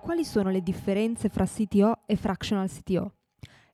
Quali 0.00 0.24
sono 0.24 0.48
le 0.48 0.62
differenze 0.62 1.28
fra 1.28 1.44
CTO 1.44 2.04
e 2.06 2.16
fractional 2.16 2.70
CTO? 2.70 3.15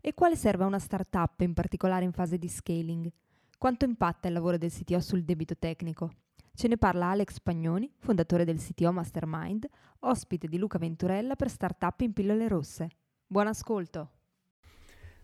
E 0.05 0.15
quale 0.15 0.35
serve 0.35 0.65
a 0.65 0.67
una 0.67 0.81
startup, 0.81 1.41
in 1.43 1.55
particolare 1.55 2.05
in 2.05 2.11
fase 2.11 2.37
di 2.37 2.49
scaling? 2.49 3.09
Quanto 3.57 3.85
impatta 3.85 4.27
il 4.27 4.35
lavoro 4.35 4.59
del 4.59 4.73
CTO 4.73 4.99
sul 4.99 5.23
debito 5.23 5.57
tecnico? 5.57 6.11
Ce 6.57 6.67
ne 6.67 6.77
parla 6.77 7.11
Alex 7.11 7.39
Pagnoni, 7.39 7.89
fondatore 8.01 8.45
del 8.45 8.59
CTO 8.59 8.91
Mastermind, 8.91 9.65
ospite 10.01 10.49
di 10.49 10.59
Luca 10.59 10.79
Venturella 10.79 11.37
per 11.37 11.49
Startup 11.49 12.01
in 12.01 12.13
pillole 12.13 12.49
rosse. 12.49 12.89
Buon 13.25 13.47
ascolto! 13.47 14.11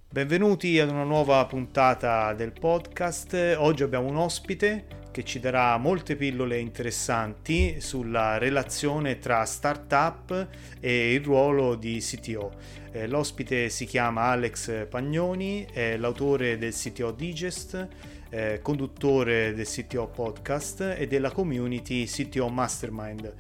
Benvenuti 0.08 0.78
ad 0.78 0.90
una 0.90 1.02
nuova 1.02 1.44
puntata 1.46 2.32
del 2.32 2.52
podcast. 2.52 3.56
Oggi 3.58 3.82
abbiamo 3.82 4.06
un 4.06 4.16
ospite 4.16 5.07
che 5.18 5.24
ci 5.24 5.40
darà 5.40 5.76
molte 5.78 6.14
pillole 6.14 6.60
interessanti 6.60 7.80
sulla 7.80 8.38
relazione 8.38 9.18
tra 9.18 9.44
startup 9.44 10.46
e 10.78 11.12
il 11.12 11.24
ruolo 11.24 11.74
di 11.74 11.98
CTO. 11.98 12.52
Eh, 12.92 13.08
l'ospite 13.08 13.68
si 13.68 13.84
chiama 13.84 14.26
Alex 14.26 14.86
Pagnoni, 14.86 15.66
è 15.72 15.96
l'autore 15.96 16.56
del 16.56 16.72
CTO 16.72 17.10
Digest, 17.10 17.88
eh, 18.30 18.60
conduttore 18.62 19.54
del 19.54 19.66
CTO 19.66 20.06
podcast 20.06 20.94
e 20.96 21.08
della 21.08 21.32
community 21.32 22.04
CTO 22.04 22.48
Mastermind. 22.48 23.34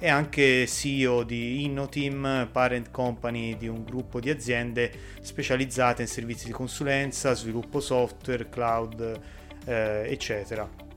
È 0.00 0.08
anche 0.08 0.66
CEO 0.66 1.22
di 1.22 1.62
Innoteam, 1.62 2.48
parent 2.50 2.90
company 2.90 3.56
di 3.56 3.68
un 3.68 3.84
gruppo 3.84 4.18
di 4.18 4.30
aziende 4.30 4.90
specializzate 5.20 6.02
in 6.02 6.08
servizi 6.08 6.46
di 6.46 6.52
consulenza, 6.52 7.34
sviluppo 7.34 7.78
software, 7.78 8.48
cloud, 8.48 9.20
eh, 9.66 10.06
eccetera. 10.08 10.89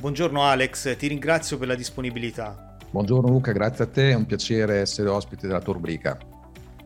Buongiorno 0.00 0.42
Alex, 0.42 0.96
ti 0.96 1.08
ringrazio 1.08 1.58
per 1.58 1.68
la 1.68 1.74
disponibilità. 1.74 2.78
Buongiorno 2.90 3.28
Luca, 3.28 3.52
grazie 3.52 3.84
a 3.84 3.86
te, 3.86 4.12
è 4.12 4.14
un 4.14 4.24
piacere 4.24 4.78
essere 4.78 5.10
ospite 5.10 5.46
della 5.46 5.60
tua 5.60 5.74
rubrica. 5.74 6.18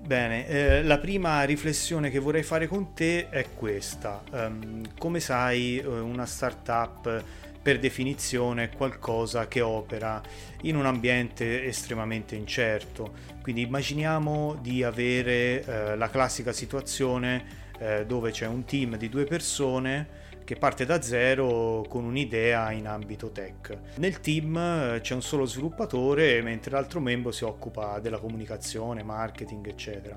Bene, 0.05 0.49
eh, 0.49 0.83
la 0.83 0.99
prima 0.99 1.45
riflessione 1.45 2.11
che 2.11 2.19
vorrei 2.19 2.43
fare 2.43 2.67
con 2.67 2.93
te 2.93 3.29
è 3.29 3.47
questa. 3.55 4.21
Um, 4.33 4.83
come 4.99 5.21
sai, 5.21 5.79
eh, 5.79 5.87
una 5.87 6.27
startup 6.27 7.23
per 7.63 7.79
definizione 7.79 8.65
è 8.65 8.71
qualcosa 8.71 9.47
che 9.47 9.61
opera 9.61 10.21
in 10.63 10.75
un 10.75 10.85
ambiente 10.85 11.65
estremamente 11.67 12.35
incerto. 12.35 13.13
Quindi 13.43 13.63
immaginiamo 13.63 14.59
di 14.61 14.83
avere 14.83 15.65
eh, 15.65 15.97
la 15.97 16.11
classica 16.11 16.51
situazione 16.51 17.45
eh, 17.79 18.05
dove 18.07 18.33
c'è 18.33 18.49
un 18.49 18.65
team 18.65 18.97
di 18.97 19.09
due 19.09 19.25
persone 19.25 20.23
che 20.45 20.57
parte 20.57 20.85
da 20.85 21.01
zero 21.01 21.85
con 21.89 22.05
un'idea 22.05 22.71
in 22.71 22.87
ambito 22.87 23.31
tech. 23.31 23.79
Nel 23.97 24.21
team 24.21 24.57
eh, 24.57 25.01
c'è 25.01 25.15
un 25.15 25.23
solo 25.23 25.47
sviluppatore 25.47 26.43
mentre 26.43 26.71
l'altro 26.71 27.01
membro 27.01 27.33
si 27.33 27.45
occupa 27.45 27.99
della 27.99 28.19
comunicazione, 28.19 29.03
marketing, 29.03 29.67
eccetera. 29.67 30.15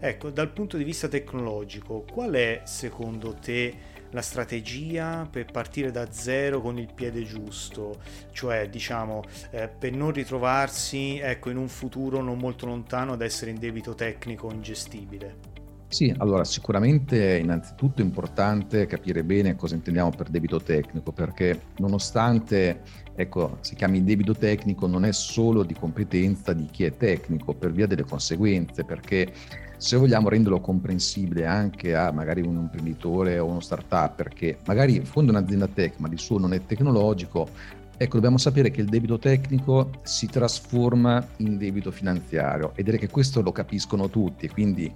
Ecco, 0.00 0.30
dal 0.30 0.50
punto 0.50 0.76
di 0.76 0.84
vista 0.84 1.06
tecnologico, 1.08 2.04
qual 2.10 2.32
è 2.32 2.62
secondo 2.64 3.34
te 3.34 3.96
la 4.10 4.22
strategia 4.22 5.28
per 5.30 5.44
partire 5.44 5.90
da 5.90 6.10
zero 6.10 6.60
con 6.60 6.78
il 6.78 6.92
piede 6.92 7.22
giusto, 7.24 8.00
cioè 8.32 8.68
diciamo 8.68 9.22
eh, 9.50 9.68
per 9.68 9.92
non 9.92 10.12
ritrovarsi 10.12 11.18
ecco, 11.18 11.50
in 11.50 11.58
un 11.58 11.68
futuro 11.68 12.20
non 12.20 12.38
molto 12.38 12.66
lontano 12.66 13.12
ad 13.12 13.22
essere 13.22 13.50
in 13.50 13.58
debito 13.58 13.94
tecnico 13.94 14.50
ingestibile? 14.50 15.57
Sì, 15.90 16.14
allora 16.18 16.44
sicuramente 16.44 17.38
innanzitutto 17.38 18.02
è 18.02 18.04
importante 18.04 18.84
capire 18.84 19.24
bene 19.24 19.56
cosa 19.56 19.74
intendiamo 19.74 20.10
per 20.10 20.28
debito 20.28 20.60
tecnico, 20.60 21.12
perché 21.12 21.62
nonostante 21.78 22.82
ecco, 23.14 23.56
si 23.62 23.74
chiami 23.74 24.04
debito 24.04 24.34
tecnico 24.34 24.86
non 24.86 25.06
è 25.06 25.12
solo 25.12 25.62
di 25.62 25.72
competenza 25.72 26.52
di 26.52 26.66
chi 26.66 26.84
è 26.84 26.94
tecnico 26.94 27.54
per 27.54 27.72
via 27.72 27.86
delle 27.86 28.04
conseguenze, 28.04 28.84
perché 28.84 29.32
se 29.78 29.96
vogliamo 29.96 30.28
renderlo 30.28 30.60
comprensibile 30.60 31.46
anche 31.46 31.94
a 31.96 32.12
magari 32.12 32.42
un 32.42 32.56
imprenditore 32.56 33.38
o 33.38 33.46
uno 33.46 33.60
startup, 33.60 34.14
perché 34.14 34.58
magari 34.66 35.00
fonda 35.00 35.32
un'azienda 35.32 35.68
tech 35.68 35.98
ma 36.00 36.08
di 36.08 36.18
suo 36.18 36.38
non 36.38 36.52
è 36.52 36.66
tecnologico, 36.66 37.48
ecco 37.96 38.14
dobbiamo 38.16 38.36
sapere 38.36 38.70
che 38.70 38.82
il 38.82 38.88
debito 38.88 39.18
tecnico 39.18 39.90
si 40.02 40.26
trasforma 40.26 41.26
in 41.38 41.56
debito 41.56 41.90
finanziario 41.90 42.72
e 42.74 42.82
dire 42.82 42.98
che 42.98 43.08
questo 43.08 43.40
lo 43.40 43.52
capiscono 43.52 44.10
tutti, 44.10 44.48
quindi 44.48 44.92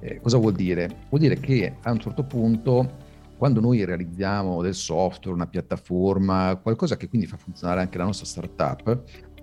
eh, 0.00 0.20
cosa 0.20 0.38
vuol 0.38 0.54
dire? 0.54 0.88
Vuol 1.08 1.20
dire 1.20 1.38
che 1.38 1.76
a 1.82 1.90
un 1.90 1.98
certo 1.98 2.24
punto, 2.24 3.08
quando 3.36 3.60
noi 3.60 3.84
realizziamo 3.84 4.62
del 4.62 4.74
software, 4.74 5.36
una 5.36 5.46
piattaforma, 5.46 6.58
qualcosa 6.60 6.96
che 6.96 7.08
quindi 7.08 7.26
fa 7.26 7.36
funzionare 7.36 7.80
anche 7.80 7.98
la 7.98 8.04
nostra 8.04 8.26
startup, 8.26 9.02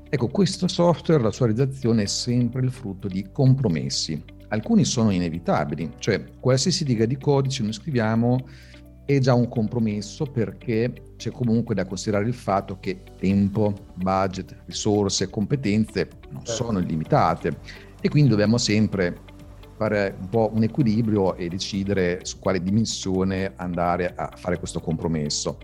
ecco, 0.09 0.28
questo 0.28 0.68
software, 0.68 1.22
la 1.22 1.31
sua 1.31 1.47
realizzazione 1.47 2.03
è 2.03 2.07
sempre 2.07 2.62
il 2.62 2.72
frutto 2.72 3.07
di 3.07 3.28
compromessi. 3.31 4.23
Alcuni 4.50 4.85
sono 4.85 5.12
inevitabili, 5.12 5.91
cioè 6.00 6.23
qualsiasi 6.40 6.84
riga 6.85 7.06
di 7.06 7.18
codice 7.18 7.63
noi 7.63 7.74
scriviamo 7.74 8.45
è 9.07 9.19
già 9.19 9.34
un 9.34 9.47
compromesso 9.47 10.25
perché 10.25 10.91
c'è 11.16 11.31
comunque 11.31 11.74
da 11.74 11.85
considerare 11.85 12.28
il 12.28 12.34
fatto 12.34 12.78
che 12.79 13.03
tempo, 13.18 13.74
budget, 13.95 14.63
risorse, 14.66 15.29
competenze 15.29 16.09
non 16.29 16.44
certo. 16.44 16.63
sono 16.63 16.79
illimitate 16.79 17.57
e 18.01 18.09
quindi 18.09 18.29
dobbiamo 18.29 18.57
sempre 18.57 19.18
fare 19.77 20.15
un 20.19 20.29
po' 20.29 20.49
un 20.53 20.63
equilibrio 20.63 21.35
e 21.35 21.47
decidere 21.47 22.21
su 22.23 22.39
quale 22.39 22.61
dimensione 22.61 23.53
andare 23.55 24.13
a 24.15 24.31
fare 24.35 24.57
questo 24.57 24.81
compromesso. 24.81 25.59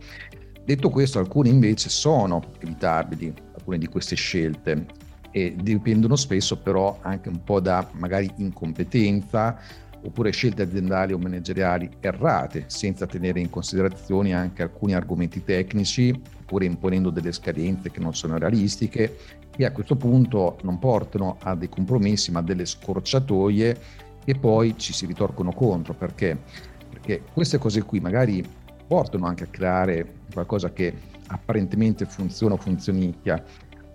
Detto 0.63 0.89
questo, 0.89 1.19
alcune 1.19 1.49
invece 1.49 1.89
sono 1.89 2.41
evitabili, 2.59 3.33
alcune 3.55 3.77
di 3.77 3.87
queste 3.87 4.15
scelte, 4.15 4.85
e 5.31 5.55
dipendono 5.59 6.15
spesso 6.15 6.57
però 6.57 6.99
anche 7.01 7.27
un 7.27 7.43
po' 7.43 7.59
da 7.59 7.89
magari 7.93 8.31
incompetenza 8.37 9.59
oppure 10.05 10.31
scelte 10.31 10.61
aziendali 10.61 11.13
o 11.13 11.17
manageriali 11.17 11.89
errate, 11.99 12.65
senza 12.67 13.07
tenere 13.07 13.39
in 13.39 13.49
considerazione 13.49 14.33
anche 14.33 14.61
alcuni 14.61 14.93
argomenti 14.93 15.43
tecnici, 15.43 16.13
oppure 16.41 16.65
imponendo 16.65 17.09
delle 17.09 17.31
scadenze 17.31 17.89
che 17.89 17.99
non 17.99 18.13
sono 18.13 18.37
realistiche 18.37 19.17
e 19.55 19.65
a 19.65 19.71
questo 19.71 19.95
punto 19.95 20.57
non 20.63 20.77
portano 20.77 21.37
a 21.41 21.55
dei 21.55 21.69
compromessi 21.69 22.31
ma 22.31 22.39
a 22.39 22.43
delle 22.43 22.65
scorciatoie 22.65 23.77
e 24.25 24.35
poi 24.35 24.77
ci 24.77 24.93
si 24.93 25.05
ritorcono 25.05 25.51
contro 25.51 25.93
perché? 25.93 26.37
Perché 26.89 27.23
queste 27.33 27.57
cose 27.57 27.83
qui 27.83 27.99
magari 27.99 28.45
portano 28.87 29.25
anche 29.25 29.45
a 29.45 29.47
creare 29.47 30.21
qualcosa 30.33 30.71
che 30.71 30.93
apparentemente 31.27 32.05
funziona 32.05 32.53
o 32.53 32.57
funzionicchia, 32.57 33.43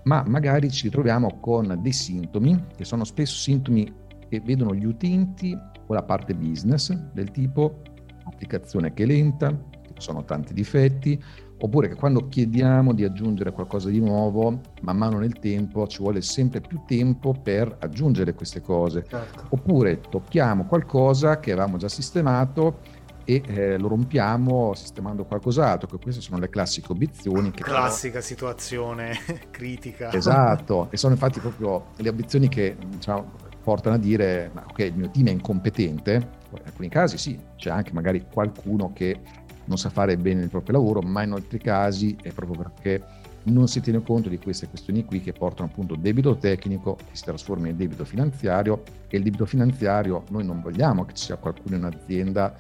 ma 0.05 0.25
magari 0.27 0.71
ci 0.71 0.85
ritroviamo 0.85 1.39
con 1.41 1.79
dei 1.81 1.93
sintomi 1.93 2.65
che 2.77 2.85
sono 2.85 3.05
spesso 3.05 3.37
sintomi 3.37 3.93
che 4.29 4.41
vedono 4.41 4.75
gli 4.75 4.85
utenti 4.85 5.57
o 5.87 5.95
la 5.95 6.03
parte 6.03 6.35
business 6.35 6.93
del 6.93 7.31
tipo 7.31 7.83
applicazione 8.25 8.93
che 8.93 9.05
è 9.05 9.07
lenta, 9.07 9.57
sono 9.97 10.25
tanti 10.25 10.55
difetti, 10.55 11.23
oppure 11.61 11.89
che 11.89 11.95
quando 11.95 12.29
chiediamo 12.29 12.93
di 12.93 13.05
aggiungere 13.05 13.53
qualcosa 13.53 13.89
di 13.89 14.01
nuovo, 14.01 14.61
man 14.83 14.97
mano 14.97 15.19
nel 15.19 15.39
tempo 15.39 15.87
ci 15.87 15.99
vuole 15.99 16.23
sempre 16.23 16.61
più 16.61 16.83
tempo 16.87 17.33
per 17.33 17.77
aggiungere 17.81 18.35
queste 18.35 18.61
cose, 18.61 19.05
certo. 19.09 19.47
oppure 19.51 20.01
tocchiamo 20.01 20.67
qualcosa 20.67 21.41
che 21.41 21.53
avevamo 21.53 21.77
già 21.77 21.89
sistemato 21.89 22.97
e 23.25 23.43
eh, 23.47 23.77
lo 23.77 23.89
rompiamo 23.89 24.73
sistemando 24.75 25.25
qualcos'altro, 25.27 25.87
che 25.87 25.99
queste 25.99 26.23
sono 26.23 26.39
le 26.39 26.49
classiche 26.49 26.91
obiezioni. 26.93 27.51
Che 27.51 27.63
Classica 27.63 28.15
però... 28.15 28.25
situazione 28.25 29.13
critica. 29.51 30.11
Esatto, 30.13 30.89
e 30.91 30.97
sono 30.97 31.13
infatti 31.13 31.39
proprio 31.39 31.89
le 31.97 32.09
obiezioni 32.09 32.49
che 32.49 32.75
diciamo, 32.87 33.33
portano 33.63 33.97
a 33.97 33.99
dire, 33.99 34.51
ma 34.55 34.65
ok, 34.67 34.79
il 34.79 34.97
mio 34.97 35.11
team 35.11 35.27
è 35.27 35.31
incompetente, 35.33 36.13
in 36.53 36.63
alcuni 36.65 36.89
casi 36.89 37.19
sì, 37.19 37.39
c'è 37.57 37.69
anche 37.69 37.93
magari 37.93 38.25
qualcuno 38.33 38.95
che 38.95 39.21
non 39.69 39.79
sa 39.79 39.91
fare 39.91 40.17
bene 40.17 40.43
il 40.43 40.49
proprio 40.49 40.79
lavoro, 40.79 41.01
ma 41.01 41.23
in 41.23 41.33
altri 41.33 41.59
casi 41.59 42.17
è 42.21 42.33
proprio 42.33 42.65
perché 42.65 43.05
non 43.45 43.69
si 43.69 43.81
tiene 43.81 44.03
conto 44.03 44.29
di 44.29 44.39
queste 44.39 44.69
questioni 44.69 45.05
qui 45.05 45.21
che 45.21 45.33
portano 45.33 45.69
appunto 45.71 45.95
debito 45.95 46.37
tecnico 46.37 46.97
che 46.97 47.17
si 47.17 47.25
trasforma 47.25 47.69
in 47.69 47.77
debito 47.77 48.05
finanziario 48.05 48.83
e 49.09 49.17
il 49.17 49.23
debito 49.23 49.47
finanziario 49.47 50.25
noi 50.31 50.45
non 50.45 50.61
vogliamo 50.61 51.05
che 51.05 51.15
ci 51.15 51.27
sia 51.27 51.37
qualcuno 51.37 51.77
in 51.77 51.85
un'azienda 51.85 52.57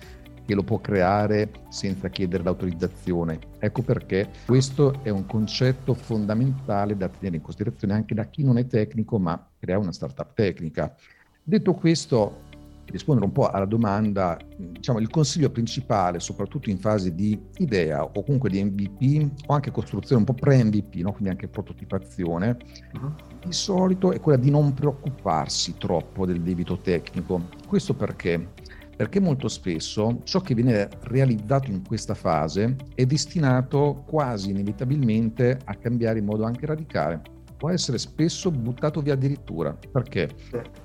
che 0.46 0.54
lo 0.54 0.62
può 0.62 0.78
creare 0.78 1.50
senza 1.68 2.08
chiedere 2.08 2.42
l'autorizzazione. 2.42 3.38
Ecco 3.58 3.82
perché 3.82 4.30
questo 4.46 5.00
è 5.02 5.10
un 5.10 5.26
concetto 5.26 5.92
fondamentale 5.92 6.96
da 6.96 7.08
tenere 7.08 7.36
in 7.36 7.42
considerazione 7.42 7.92
anche 7.92 8.14
da 8.14 8.24
chi 8.24 8.42
non 8.42 8.56
è 8.56 8.66
tecnico 8.66 9.18
ma 9.18 9.46
crea 9.58 9.78
una 9.78 9.92
startup 9.92 10.32
tecnica. 10.32 10.94
Detto 11.42 11.74
questo, 11.74 12.44
rispondere 12.90 13.26
un 13.26 13.32
po' 13.32 13.48
alla 13.48 13.64
domanda, 13.64 14.38
diciamo 14.56 14.98
il 14.98 15.08
consiglio 15.08 15.50
principale, 15.50 16.20
soprattutto 16.20 16.70
in 16.70 16.78
fase 16.78 17.14
di 17.14 17.38
idea 17.56 18.04
o 18.04 18.22
comunque 18.22 18.50
di 18.50 18.62
MVP 18.62 19.46
o 19.46 19.54
anche 19.54 19.70
costruzione 19.70 20.20
un 20.20 20.26
po' 20.26 20.34
pre-MVP, 20.34 20.96
no? 20.96 21.12
quindi 21.12 21.30
anche 21.30 21.48
prototipazione, 21.48 22.56
uh-huh. 22.94 23.14
di 23.44 23.52
solito 23.52 24.12
è 24.12 24.20
quella 24.20 24.38
di 24.38 24.50
non 24.50 24.72
preoccuparsi 24.74 25.76
troppo 25.78 26.26
del 26.26 26.40
debito 26.40 26.78
tecnico. 26.78 27.48
Questo 27.66 27.94
perché? 27.94 28.48
Perché 28.96 29.20
molto 29.20 29.46
spesso 29.46 30.20
ciò 30.24 30.40
che 30.40 30.54
viene 30.54 30.88
realizzato 31.02 31.70
in 31.70 31.86
questa 31.86 32.14
fase 32.14 32.74
è 32.94 33.06
destinato 33.06 34.02
quasi 34.06 34.50
inevitabilmente 34.50 35.60
a 35.64 35.74
cambiare 35.76 36.18
in 36.18 36.24
modo 36.24 36.44
anche 36.44 36.66
radicale 36.66 37.36
può 37.58 37.70
essere 37.70 37.98
spesso 37.98 38.50
buttato 38.50 39.02
via 39.02 39.14
addirittura. 39.14 39.76
Perché? 39.92 40.30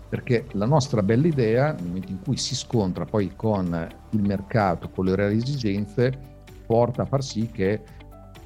Perché 0.10 0.46
la 0.54 0.66
nostra 0.66 1.04
bella 1.04 1.28
idea, 1.28 1.72
nel 1.72 1.86
momento 1.86 2.12
in 2.12 2.20
cui 2.22 2.36
si 2.36 2.56
scontra 2.56 3.06
poi 3.06 3.34
con 3.36 3.88
il 4.10 4.22
mercato, 4.22 4.90
con 4.90 5.06
le 5.06 5.16
reali 5.16 5.38
esigenze, 5.38 6.12
porta 6.66 7.04
a 7.04 7.06
far 7.06 7.24
sì 7.24 7.48
che 7.52 7.82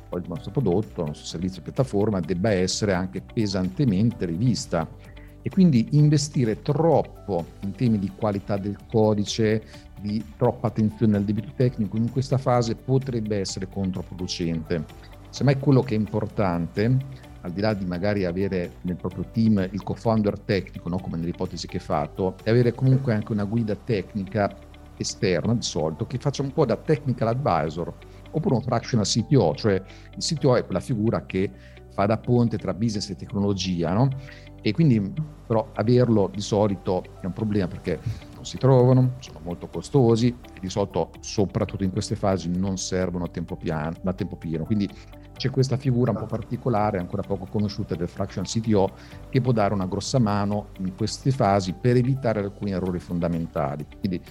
poi 0.09 0.21
il 0.21 0.27
nostro 0.27 0.51
prodotto, 0.51 1.01
il 1.01 1.07
nostro 1.07 1.25
servizio 1.25 1.61
piattaforma 1.61 2.19
debba 2.19 2.51
essere 2.51 2.93
anche 2.93 3.21
pesantemente 3.21 4.25
rivista. 4.25 4.87
E 5.41 5.49
quindi 5.49 5.87
investire 5.91 6.61
troppo 6.61 7.45
in 7.61 7.71
temi 7.71 7.97
di 7.97 8.11
qualità 8.13 8.57
del 8.57 8.75
codice, 8.91 9.63
di 10.01 10.21
troppa 10.35 10.67
attenzione 10.67 11.15
al 11.15 11.23
debito 11.23 11.53
tecnico 11.55 11.95
in 11.95 12.11
questa 12.11 12.37
fase 12.37 12.75
potrebbe 12.75 13.39
essere 13.39 13.69
controproducente. 13.69 14.83
Semmai 15.29 15.57
quello 15.57 15.81
che 15.81 15.95
è 15.95 15.97
importante 15.97 16.97
al 17.47 17.53
di 17.53 17.61
là 17.61 17.73
di 17.73 17.85
magari 17.85 18.25
avere 18.25 18.73
nel 18.81 18.97
proprio 18.97 19.25
team 19.31 19.67
il 19.71 19.81
co-founder 19.81 20.39
tecnico, 20.39 20.89
no? 20.89 20.97
come 20.99 21.17
nell'ipotesi 21.17 21.65
che 21.67 21.77
hai 21.77 21.83
fatto, 21.83 22.35
e 22.43 22.51
avere 22.51 22.73
comunque 22.73 23.13
anche 23.13 23.31
una 23.31 23.45
guida 23.45 23.75
tecnica 23.75 24.55
esterna 24.97 25.53
di 25.53 25.61
solito 25.61 26.05
che 26.05 26.17
faccia 26.17 26.41
un 26.41 26.51
po' 26.51 26.65
da 26.65 26.75
technical 26.75 27.29
advisor 27.29 27.93
oppure 28.31 28.55
un 28.55 28.61
fractional 28.61 29.05
CTO, 29.05 29.55
cioè 29.55 29.73
il 29.73 30.23
CTO 30.23 30.55
è 30.55 30.65
quella 30.65 30.79
figura 30.79 31.25
che 31.25 31.49
fa 31.89 32.05
da 32.05 32.17
ponte 32.17 32.57
tra 32.57 32.73
business 32.73 33.09
e 33.09 33.15
tecnologia, 33.15 33.93
no? 33.93 34.09
E 34.61 34.71
quindi 34.73 35.13
però 35.47 35.69
averlo 35.73 36.29
di 36.33 36.41
solito 36.41 37.03
è 37.21 37.25
un 37.25 37.31
problema 37.31 37.67
perché 37.67 37.99
non 38.35 38.45
si 38.45 38.57
trovano, 38.57 39.13
sono 39.19 39.39
molto 39.41 39.67
costosi 39.67 40.27
e 40.27 40.59
di 40.59 40.69
solito 40.69 41.11
soprattutto 41.21 41.83
in 41.83 41.91
queste 41.91 42.15
fasi 42.15 42.49
non 42.49 42.77
servono 42.77 43.23
a 43.23 43.29
tempo, 43.29 43.55
piano, 43.55 43.95
a 44.03 44.13
tempo 44.13 44.35
pieno. 44.35 44.65
Quindi 44.65 44.89
c'è 45.37 45.49
questa 45.49 45.77
figura 45.77 46.11
un 46.11 46.17
po' 46.17 46.25
particolare, 46.25 46.97
ancora 46.97 47.21
poco 47.21 47.45
conosciuta 47.45 47.95
del 47.95 48.09
Fraction 48.09 48.43
CTO, 48.43 48.91
che 49.29 49.39
può 49.39 49.51
dare 49.51 49.73
una 49.73 49.85
grossa 49.85 50.19
mano 50.19 50.69
in 50.79 50.95
queste 50.95 51.31
fasi 51.31 51.73
per 51.73 51.95
evitare 51.95 52.39
alcuni 52.41 52.71
errori 52.71 52.99
fondamentali. 52.99 53.85
Quindi 53.99 54.21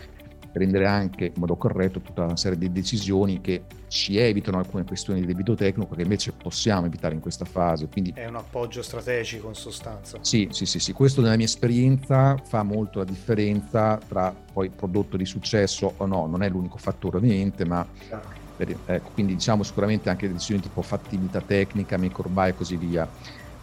prendere 0.56 0.86
anche 0.86 1.26
in 1.26 1.32
modo 1.36 1.56
corretto 1.56 2.00
tutta 2.00 2.24
una 2.24 2.36
serie 2.36 2.56
di 2.56 2.72
decisioni 2.72 3.42
che 3.42 3.64
ci 3.88 4.16
evitano 4.16 4.56
alcune 4.56 4.84
questioni 4.84 5.20
di 5.20 5.26
debito 5.26 5.54
tecnico 5.54 5.94
che 5.94 6.00
invece 6.00 6.32
possiamo 6.32 6.86
evitare 6.86 7.14
in 7.14 7.20
questa 7.20 7.44
fase. 7.44 7.88
Quindi, 7.88 8.12
è 8.14 8.26
un 8.26 8.36
appoggio 8.36 8.80
strategico 8.82 9.48
in 9.48 9.54
sostanza. 9.54 10.16
Sì, 10.22 10.48
sì, 10.52 10.64
sì, 10.64 10.78
sì, 10.78 10.92
questo 10.92 11.20
nella 11.20 11.36
mia 11.36 11.44
esperienza 11.44 12.36
fa 12.42 12.62
molto 12.62 13.00
la 13.00 13.04
differenza 13.04 13.98
tra 14.08 14.34
poi 14.50 14.70
prodotto 14.70 15.18
di 15.18 15.26
successo 15.26 15.92
o 15.94 16.06
no, 16.06 16.26
non 16.26 16.42
è 16.42 16.48
l'unico 16.48 16.78
fattore 16.78 17.18
ovviamente, 17.18 17.66
ma 17.66 17.86
per, 18.08 18.22
ecco, 18.56 19.10
quindi 19.12 19.34
diciamo 19.34 19.62
sicuramente 19.62 20.08
anche 20.08 20.28
decisioni 20.28 20.60
tipo 20.60 20.82
fattibilità 20.82 21.40
tecnica, 21.40 21.98
buy 21.98 22.48
e 22.48 22.54
così 22.54 22.76
via. 22.76 23.10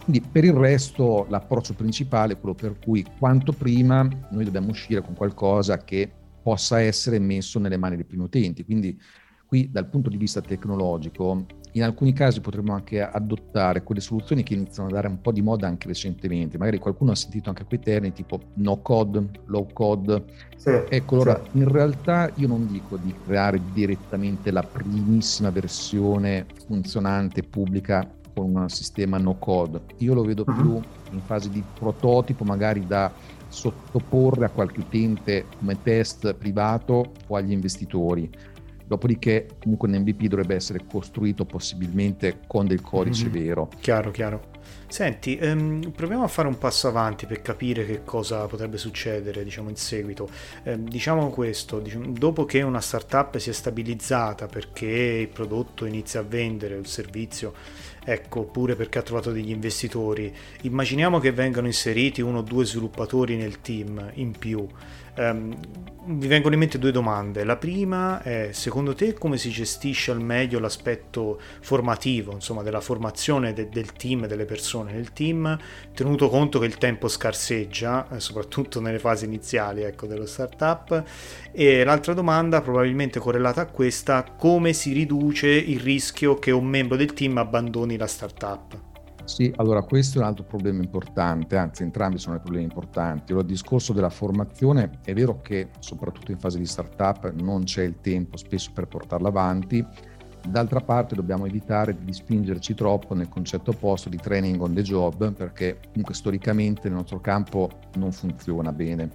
Quindi 0.02 0.28
per 0.28 0.44
il 0.44 0.52
resto 0.52 1.26
l'approccio 1.28 1.74
principale 1.74 2.34
è 2.34 2.38
quello 2.38 2.54
per 2.54 2.78
cui 2.78 3.04
quanto 3.18 3.54
prima 3.54 4.06
noi 4.30 4.44
dobbiamo 4.44 4.70
uscire 4.70 5.00
con 5.00 5.14
qualcosa 5.14 5.82
che 5.82 6.12
possa 6.42 6.80
essere 6.80 7.18
messo 7.18 7.58
nelle 7.58 7.78
mani 7.78 7.96
dei 7.96 8.04
primi 8.04 8.24
utenti. 8.24 8.64
Quindi 8.64 9.00
qui 9.46 9.70
dal 9.70 9.88
punto 9.88 10.08
di 10.08 10.16
vista 10.16 10.40
tecnologico 10.40 11.46
in 11.74 11.82
alcuni 11.82 12.12
casi 12.12 12.40
potremmo 12.40 12.72
anche 12.72 13.02
adottare 13.02 13.82
quelle 13.82 14.00
soluzioni 14.00 14.44
che 14.44 14.54
iniziano 14.54 14.88
a 14.88 14.92
dare 14.92 15.08
un 15.08 15.20
po' 15.20 15.32
di 15.32 15.42
moda 15.42 15.66
anche 15.66 15.88
recentemente. 15.88 16.56
Magari 16.56 16.78
qualcuno 16.78 17.10
ha 17.10 17.16
sentito 17.16 17.48
anche 17.48 17.64
quei 17.64 17.80
termini 17.80 18.12
tipo 18.12 18.40
no 18.54 18.80
code, 18.80 19.30
low 19.46 19.66
code. 19.72 20.24
Sì, 20.56 20.70
ecco, 20.88 21.14
allora 21.16 21.42
sì. 21.50 21.58
in 21.58 21.68
realtà 21.68 22.30
io 22.36 22.46
non 22.46 22.68
dico 22.68 22.96
di 22.96 23.12
creare 23.24 23.60
direttamente 23.72 24.52
la 24.52 24.62
primissima 24.62 25.50
versione 25.50 26.46
funzionante 26.66 27.42
pubblica 27.42 28.08
con 28.32 28.54
un 28.54 28.68
sistema 28.68 29.18
no 29.18 29.36
code. 29.38 29.80
Io 29.98 30.14
lo 30.14 30.22
vedo 30.22 30.44
uh-huh. 30.46 30.54
più 30.54 30.80
in 31.10 31.20
fase 31.22 31.50
di 31.50 31.62
prototipo, 31.76 32.44
magari 32.44 32.86
da 32.86 33.12
sottoporre 33.48 34.44
a 34.44 34.50
qualche 34.50 34.80
utente 34.80 35.46
come 35.58 35.80
test 35.82 36.34
privato 36.34 37.12
o 37.26 37.36
agli 37.36 37.52
investitori 37.52 38.30
Dopodiché, 38.94 39.48
comunque, 39.60 39.88
un 39.88 39.96
MVP 39.96 40.26
dovrebbe 40.26 40.54
essere 40.54 40.84
costruito 40.88 41.44
possibilmente 41.44 42.38
con 42.46 42.66
del 42.66 42.80
codice 42.80 43.24
mm-hmm. 43.24 43.32
vero. 43.32 43.68
Chiaro, 43.80 44.12
chiaro. 44.12 44.40
Senti, 44.94 45.36
ehm, 45.36 45.90
proviamo 45.90 46.22
a 46.22 46.28
fare 46.28 46.46
un 46.46 46.56
passo 46.56 46.86
avanti 46.86 47.26
per 47.26 47.42
capire 47.42 47.84
che 47.84 48.04
cosa 48.04 48.46
potrebbe 48.46 48.78
succedere, 48.78 49.42
diciamo, 49.42 49.68
in 49.68 49.74
seguito. 49.74 50.30
Eh, 50.62 50.80
diciamo 50.80 51.30
questo, 51.30 51.80
diciamo, 51.80 52.12
dopo 52.12 52.44
che 52.44 52.62
una 52.62 52.80
startup 52.80 53.36
si 53.38 53.50
è 53.50 53.52
stabilizzata 53.52 54.46
perché 54.46 54.86
il 54.86 55.26
prodotto 55.26 55.84
inizia 55.84 56.20
a 56.20 56.22
vendere, 56.22 56.76
il 56.76 56.86
servizio, 56.86 57.54
ecco, 58.04 58.42
oppure 58.42 58.76
perché 58.76 59.00
ha 59.00 59.02
trovato 59.02 59.32
degli 59.32 59.50
investitori, 59.50 60.32
immaginiamo 60.60 61.18
che 61.18 61.32
vengano 61.32 61.66
inseriti 61.66 62.20
uno 62.20 62.38
o 62.38 62.42
due 62.42 62.64
sviluppatori 62.64 63.34
nel 63.34 63.60
team 63.60 64.12
in 64.14 64.30
più. 64.38 64.64
Um, 65.16 65.56
mi 66.06 66.26
vengono 66.26 66.54
in 66.54 66.60
mente 66.60 66.78
due 66.78 66.90
domande. 66.90 67.44
La 67.44 67.56
prima 67.56 68.20
è, 68.22 68.50
secondo 68.52 68.94
te, 68.94 69.14
come 69.14 69.38
si 69.38 69.50
gestisce 69.50 70.10
al 70.10 70.20
meglio 70.20 70.58
l'aspetto 70.58 71.40
formativo, 71.60 72.32
insomma, 72.32 72.62
della 72.62 72.80
formazione 72.80 73.52
de- 73.52 73.68
del 73.68 73.92
team, 73.92 74.26
delle 74.26 74.44
persone 74.44 74.83
nel 74.92 75.12
team, 75.12 75.58
tenuto 75.94 76.28
conto 76.28 76.58
che 76.58 76.66
il 76.66 76.78
tempo 76.78 77.08
scarseggia, 77.08 78.08
eh, 78.10 78.20
soprattutto 78.20 78.80
nelle 78.80 78.98
fasi 78.98 79.24
iniziali 79.24 79.82
ecco, 79.82 80.06
dello 80.06 80.26
startup? 80.26 81.02
E 81.52 81.84
l'altra 81.84 82.14
domanda, 82.14 82.60
probabilmente 82.60 83.18
correlata 83.18 83.62
a 83.62 83.66
questa, 83.66 84.24
come 84.36 84.72
si 84.72 84.92
riduce 84.92 85.48
il 85.48 85.80
rischio 85.80 86.38
che 86.38 86.50
un 86.50 86.66
membro 86.66 86.96
del 86.96 87.12
team 87.12 87.38
abbandoni 87.38 87.96
la 87.96 88.06
startup? 88.06 88.92
Sì, 89.24 89.50
allora 89.56 89.82
questo 89.82 90.18
è 90.18 90.20
un 90.20 90.26
altro 90.26 90.44
problema 90.44 90.82
importante, 90.82 91.56
anzi 91.56 91.82
entrambi 91.82 92.18
sono 92.18 92.38
problemi 92.38 92.64
importanti. 92.64 93.32
Allora, 93.32 93.46
il 93.46 93.52
discorso 93.52 93.94
della 93.94 94.10
formazione 94.10 95.00
è 95.02 95.14
vero 95.14 95.40
che 95.40 95.70
soprattutto 95.78 96.30
in 96.30 96.38
fase 96.38 96.58
di 96.58 96.66
startup 96.66 97.32
non 97.40 97.64
c'è 97.64 97.84
il 97.84 98.00
tempo 98.02 98.36
spesso 98.36 98.70
per 98.74 98.86
portarla 98.86 99.28
avanti, 99.28 99.84
d'altra 100.46 100.80
parte 100.80 101.14
dobbiamo 101.14 101.46
evitare 101.46 101.96
di 102.02 102.12
spingerci 102.12 102.74
troppo 102.74 103.14
nel 103.14 103.28
concetto 103.28 103.70
opposto 103.70 104.08
di 104.08 104.18
training 104.18 104.60
on 104.60 104.74
the 104.74 104.82
job 104.82 105.32
perché 105.32 105.78
comunque 105.88 106.14
storicamente 106.14 106.88
nel 106.88 106.98
nostro 106.98 107.20
campo 107.20 107.70
non 107.96 108.12
funziona 108.12 108.72
bene. 108.72 109.10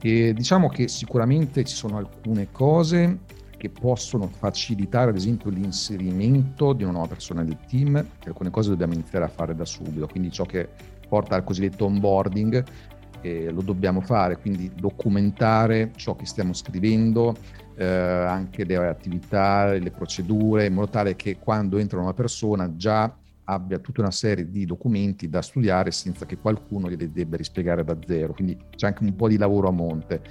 E 0.00 0.32
diciamo 0.34 0.68
che 0.68 0.88
sicuramente 0.88 1.64
ci 1.64 1.74
sono 1.74 1.96
alcune 1.96 2.48
cose 2.50 3.20
che 3.56 3.70
possono 3.70 4.26
facilitare 4.28 5.10
ad 5.10 5.16
esempio 5.16 5.48
l'inserimento 5.48 6.74
di 6.74 6.82
una 6.82 6.92
nuova 6.92 7.08
persona 7.08 7.42
nel 7.42 7.56
team, 7.66 8.04
che 8.18 8.28
alcune 8.28 8.50
cose 8.50 8.68
dobbiamo 8.68 8.92
iniziare 8.92 9.24
a 9.24 9.28
fare 9.28 9.54
da 9.54 9.64
subito, 9.64 10.06
quindi 10.06 10.30
ciò 10.30 10.44
che 10.44 10.68
porta 11.08 11.36
al 11.36 11.44
cosiddetto 11.44 11.86
onboarding 11.86 12.64
eh, 13.22 13.50
lo 13.50 13.62
dobbiamo 13.62 14.02
fare, 14.02 14.36
quindi 14.38 14.70
documentare 14.74 15.92
ciò 15.96 16.14
che 16.14 16.26
stiamo 16.26 16.52
scrivendo, 16.52 17.34
eh, 17.76 17.84
anche 17.84 18.64
le 18.64 18.76
attività, 18.76 19.72
le 19.72 19.90
procedure, 19.90 20.66
in 20.66 20.74
modo 20.74 20.88
tale 20.88 21.16
che 21.16 21.38
quando 21.38 21.78
entra 21.78 22.00
una 22.00 22.14
persona 22.14 22.74
già 22.76 23.14
abbia 23.46 23.78
tutta 23.78 24.00
una 24.00 24.10
serie 24.10 24.48
di 24.48 24.64
documenti 24.64 25.28
da 25.28 25.42
studiare 25.42 25.90
senza 25.90 26.24
che 26.24 26.38
qualcuno 26.38 26.88
glieli 26.88 27.12
debba 27.12 27.36
rispiegare 27.36 27.84
da 27.84 27.96
zero. 28.06 28.32
Quindi 28.32 28.56
c'è 28.74 28.86
anche 28.86 29.02
un 29.02 29.14
po' 29.14 29.28
di 29.28 29.36
lavoro 29.36 29.68
a 29.68 29.72
monte 29.72 30.22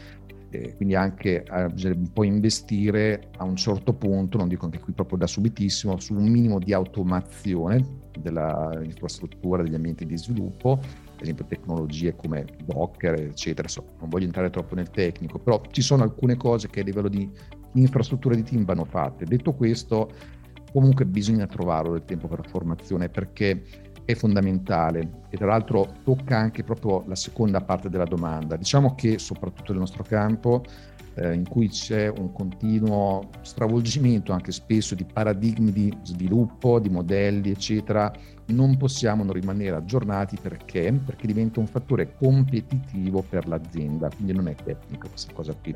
quindi 0.75 0.95
anche 0.95 1.43
eh, 1.43 1.67
bisognerebbe 1.69 2.05
un 2.05 2.13
po' 2.13 2.23
investire 2.23 3.29
a 3.38 3.43
un 3.43 3.55
certo 3.55 3.93
punto, 3.93 4.38
non 4.38 4.47
dico 4.47 4.65
anche 4.65 4.79
qui 4.79 4.93
proprio 4.93 5.17
da 5.17 5.27
subitissimo, 5.27 6.00
su 6.00 6.13
un 6.13 6.27
minimo 6.27 6.59
di 6.59 6.73
automazione 6.73 8.01
dell'infrastruttura, 8.19 9.63
degli 9.63 9.73
ambienti 9.73 10.05
di 10.05 10.17
sviluppo, 10.17 10.79
esempio 11.24 11.46
tecnologie 11.46 12.15
come 12.15 12.46
Docker, 12.65 13.15
eccetera. 13.15 13.68
So, 13.68 13.86
non 14.00 14.10
voglio 14.10 14.25
entrare 14.25 14.50
troppo 14.50 14.75
nel 14.75 14.89
tecnico, 14.89 15.39
però 15.39 15.62
ci 15.72 15.82
sono 15.82 16.03
alcune 16.03 16.38
cose 16.38 16.70
che 16.70 16.82
a 16.82 16.84
livello 16.84 17.10
di 17.10 17.30
infrastruttura 17.74 18.36
di 18.36 18.44
team 18.44 18.65
vanno 18.65 18.86
fatte. 18.86 19.25
Detto 19.25 19.53
questo, 19.53 20.12
comunque 20.72 21.06
bisogna 21.06 21.48
trovarlo 21.48 21.94
del 21.94 22.06
tempo 22.06 22.27
per 22.27 22.39
la 22.39 22.50
formazione 22.50 23.10
perché 23.10 23.63
è 24.06 24.15
fondamentale 24.15 25.22
e 25.30 25.38
tra 25.38 25.48
l'altro 25.48 25.96
tocca 26.03 26.38
anche 26.38 26.63
proprio 26.63 27.03
la 27.08 27.15
seconda 27.15 27.62
parte 27.62 27.89
della 27.89 28.06
domanda. 28.06 28.56
Diciamo 28.56 28.96
che 28.96 29.18
soprattutto 29.18 29.72
nel 29.72 29.82
nostro 29.82 30.03
campo 30.03 30.63
eh, 31.15 31.34
in 31.34 31.48
cui 31.48 31.70
c'è 31.70 32.08
un 32.08 32.32
continuo 32.32 33.29
stravolgimento 33.41 34.32
anche 34.32 34.51
spesso 34.51 34.96
di 34.96 35.05
paradigmi 35.05 35.72
di 35.72 35.96
sviluppo, 36.03 36.79
di 36.79 36.89
modelli, 36.89 37.51
eccetera, 37.51 38.12
non 38.48 38.77
possiamo 38.77 39.24
non 39.24 39.34
rimanere 39.34 39.75
aggiornati 39.75 40.38
perché? 40.41 40.91
Perché 41.05 41.27
diventa 41.27 41.60
un 41.60 41.67
fattore 41.67 42.15
competitivo 42.17 43.24
per 43.27 43.48
l'azienda, 43.48 44.10
quindi 44.10 44.34
non 44.34 44.48
è 44.48 44.55
tecnica 44.55 45.08
questa 45.08 45.34
cosa 45.34 45.53
qui. 45.53 45.75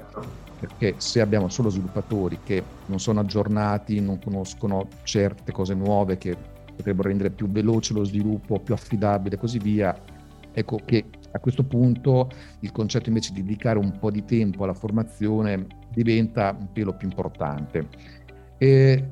Perché 0.59 0.95
se 0.97 1.21
abbiamo 1.21 1.49
solo 1.49 1.69
sviluppatori 1.69 2.39
che 2.43 2.63
non 2.87 2.99
sono 2.99 3.19
aggiornati, 3.19 3.99
non 4.01 4.19
conoscono 4.19 4.87
certe 5.03 5.51
cose 5.51 5.73
nuove 5.75 6.17
che 6.17 6.35
potrebbero 6.75 7.07
rendere 7.07 7.29
più 7.29 7.49
veloce 7.49 7.93
lo 7.93 8.03
sviluppo, 8.03 8.59
più 8.59 8.73
affidabile 8.73 9.35
e 9.35 9.39
così 9.39 9.59
via, 9.59 9.95
ecco 10.51 10.79
che 10.83 11.05
a 11.37 11.39
questo 11.39 11.63
punto 11.63 12.29
il 12.61 12.71
concetto 12.71 13.09
invece 13.09 13.31
di 13.31 13.41
dedicare 13.41 13.79
un 13.79 13.97
po' 13.97 14.11
di 14.11 14.25
tempo 14.25 14.63
alla 14.63 14.73
formazione 14.73 15.67
diventa 15.93 16.55
un 16.59 16.71
pelo 16.71 16.95
più 16.95 17.07
importante. 17.07 17.87
E, 18.57 19.09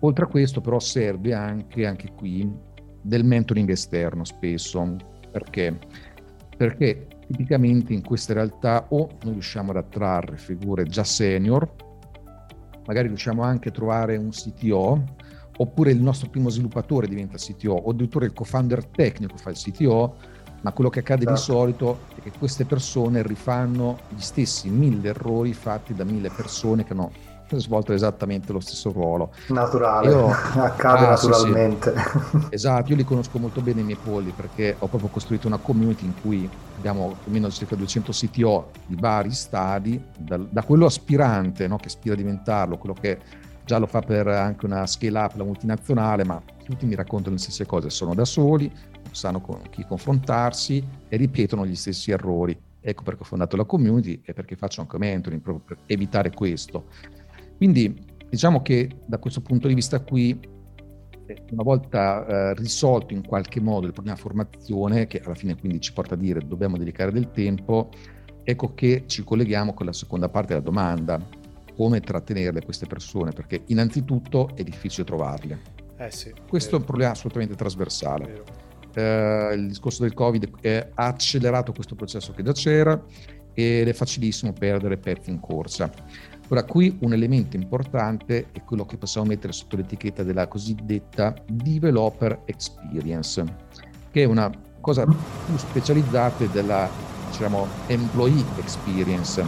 oltre 0.00 0.24
a 0.24 0.28
questo 0.28 0.60
però 0.60 0.80
serve 0.80 1.32
anche, 1.34 1.86
anche 1.86 2.10
qui 2.12 2.50
del 3.00 3.24
mentoring 3.24 3.68
esterno 3.70 4.24
spesso. 4.24 4.96
Perché? 5.30 5.78
Perché 6.56 7.06
tipicamente 7.26 7.92
in 7.92 8.02
queste 8.02 8.32
realtà 8.32 8.86
o 8.90 9.08
noi 9.22 9.32
riusciamo 9.32 9.70
ad 9.70 9.76
attrarre 9.76 10.38
figure 10.38 10.84
già 10.84 11.04
senior, 11.04 11.70
magari 12.86 13.08
riusciamo 13.08 13.42
anche 13.42 13.68
a 13.68 13.72
trovare 13.72 14.16
un 14.16 14.30
CTO, 14.30 15.04
oppure 15.58 15.90
il 15.90 16.00
nostro 16.00 16.28
primo 16.30 16.48
sviluppatore 16.48 17.06
diventa 17.06 17.36
CTO, 17.36 17.72
o 17.72 17.90
addirittura 17.90 18.24
il 18.24 18.32
co-founder 18.32 18.86
tecnico 18.86 19.36
fa 19.36 19.50
il 19.50 19.56
CTO, 19.56 20.16
ma 20.66 20.72
quello 20.72 20.90
che 20.90 20.98
accade 20.98 21.22
certo. 21.22 21.38
di 21.38 21.40
solito 21.44 21.98
è 22.16 22.22
che 22.22 22.32
queste 22.36 22.64
persone 22.64 23.22
rifanno 23.22 24.00
gli 24.08 24.20
stessi 24.20 24.68
mille 24.68 25.10
errori 25.10 25.54
fatti 25.54 25.94
da 25.94 26.02
mille 26.02 26.28
persone 26.28 26.82
che 26.82 26.92
hanno 26.92 27.12
svolto 27.50 27.92
esattamente 27.92 28.50
lo 28.50 28.58
stesso 28.58 28.90
ruolo. 28.90 29.30
Naturale, 29.50 30.08
io, 30.08 30.26
accade 30.58 31.04
ah, 31.04 31.10
naturalmente. 31.10 31.94
Sì, 31.96 32.38
sì. 32.40 32.46
Esatto, 32.50 32.90
io 32.90 32.96
li 32.96 33.04
conosco 33.04 33.38
molto 33.38 33.60
bene 33.60 33.82
i 33.82 33.84
miei 33.84 33.98
polli 34.02 34.32
perché 34.34 34.74
ho 34.76 34.88
proprio 34.88 35.08
costruito 35.08 35.46
una 35.46 35.58
community 35.58 36.04
in 36.04 36.14
cui 36.20 36.50
abbiamo 36.76 37.14
più 37.22 37.30
o 37.30 37.32
meno 37.32 37.48
circa 37.48 37.76
200 37.76 38.10
CTO 38.10 38.70
di 38.86 38.96
vari 38.98 39.30
stadi, 39.30 40.02
da, 40.18 40.36
da 40.36 40.64
quello 40.64 40.86
aspirante 40.86 41.68
no, 41.68 41.76
che 41.76 41.86
aspira 41.86 42.14
a 42.14 42.16
diventarlo, 42.16 42.76
quello 42.76 42.96
che 43.00 43.18
già 43.64 43.78
lo 43.78 43.86
fa 43.86 44.00
per 44.00 44.26
anche 44.26 44.64
una 44.64 44.84
scale 44.86 45.16
up, 45.16 45.36
la 45.36 45.44
multinazionale, 45.44 46.24
ma 46.24 46.42
tutti 46.64 46.86
mi 46.86 46.96
raccontano 46.96 47.36
le 47.36 47.40
stesse 47.40 47.66
cose, 47.66 47.88
sono 47.88 48.14
da 48.14 48.24
soli, 48.24 48.72
sanno 49.16 49.40
con 49.40 49.60
chi 49.70 49.84
confrontarsi 49.84 50.86
e 51.08 51.16
ripetono 51.16 51.66
gli 51.66 51.74
stessi 51.74 52.10
errori. 52.10 52.56
Ecco 52.80 53.02
perché 53.02 53.22
ho 53.22 53.24
fondato 53.24 53.56
la 53.56 53.64
community 53.64 54.20
e 54.24 54.32
perché 54.32 54.54
faccio 54.54 54.80
anche 54.80 54.98
mentoring 54.98 55.42
proprio 55.42 55.64
per 55.64 55.78
evitare 55.86 56.30
questo. 56.30 56.86
Quindi 57.56 58.14
diciamo 58.28 58.62
che 58.62 59.00
da 59.06 59.18
questo 59.18 59.40
punto 59.40 59.66
di 59.66 59.74
vista 59.74 60.00
qui, 60.00 60.38
eh, 61.26 61.42
una 61.50 61.62
volta 61.62 62.26
eh, 62.26 62.54
risolto 62.54 63.12
in 63.14 63.26
qualche 63.26 63.60
modo 63.60 63.86
il 63.86 63.92
problema 63.92 64.16
formazione, 64.16 65.06
che 65.06 65.20
alla 65.24 65.34
fine 65.34 65.56
quindi 65.56 65.80
ci 65.80 65.92
porta 65.92 66.14
a 66.14 66.16
dire 66.18 66.46
dobbiamo 66.46 66.76
dedicare 66.76 67.10
del 67.10 67.32
tempo, 67.32 67.90
ecco 68.44 68.74
che 68.74 69.04
ci 69.06 69.24
colleghiamo 69.24 69.74
con 69.74 69.86
la 69.86 69.92
seconda 69.92 70.28
parte 70.28 70.54
della 70.54 70.64
domanda, 70.64 71.20
come 71.74 72.00
trattenerle 72.00 72.62
queste 72.62 72.86
persone, 72.86 73.32
perché 73.32 73.62
innanzitutto 73.66 74.54
è 74.54 74.62
difficile 74.62 75.04
trovarle. 75.04 75.74
Eh 75.98 76.10
sì, 76.10 76.32
Questo 76.48 76.70
vero. 76.70 76.76
è 76.76 76.80
un 76.80 76.86
problema 76.86 77.10
assolutamente 77.12 77.54
trasversale. 77.54 78.42
Eh, 78.96 79.52
il 79.54 79.68
discorso 79.68 80.02
del 80.02 80.14
Covid 80.14 80.48
ha 80.94 81.06
accelerato 81.06 81.72
questo 81.72 81.94
processo 81.94 82.32
che 82.32 82.42
già 82.42 82.52
c'era 82.52 83.00
ed 83.52 83.88
è 83.88 83.92
facilissimo 83.92 84.52
perdere 84.52 84.96
pezzi 84.96 85.30
in 85.30 85.40
corsa. 85.40 85.92
Ora, 86.48 86.64
qui 86.64 86.96
un 87.00 87.12
elemento 87.12 87.56
importante 87.56 88.46
è 88.52 88.62
quello 88.62 88.86
che 88.86 88.96
possiamo 88.96 89.26
mettere 89.26 89.52
sotto 89.52 89.76
l'etichetta 89.76 90.22
della 90.22 90.46
cosiddetta 90.46 91.34
developer 91.46 92.42
experience, 92.44 93.44
che 94.10 94.22
è 94.22 94.26
una 94.26 94.50
cosa 94.80 95.04
più 95.04 95.56
specializzata 95.56 96.44
della 96.46 96.88
diciamo, 97.28 97.66
employee 97.88 98.44
experience. 98.58 99.44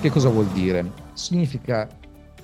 Che 0.00 0.10
cosa 0.10 0.28
vuol 0.28 0.46
dire? 0.48 1.04
significa 1.16 1.88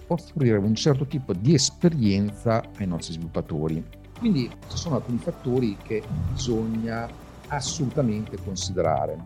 offrire 0.08 0.56
un 0.56 0.74
certo 0.74 1.06
tipo 1.06 1.32
di 1.32 1.54
esperienza 1.54 2.62
ai 2.78 2.86
nostri 2.86 3.14
sviluppatori. 3.14 3.84
Quindi 4.22 4.48
ci 4.68 4.76
sono 4.76 4.94
alcuni 4.94 5.18
fattori 5.18 5.76
che 5.82 6.00
bisogna 6.30 7.08
assolutamente 7.48 8.36
considerare. 8.44 9.16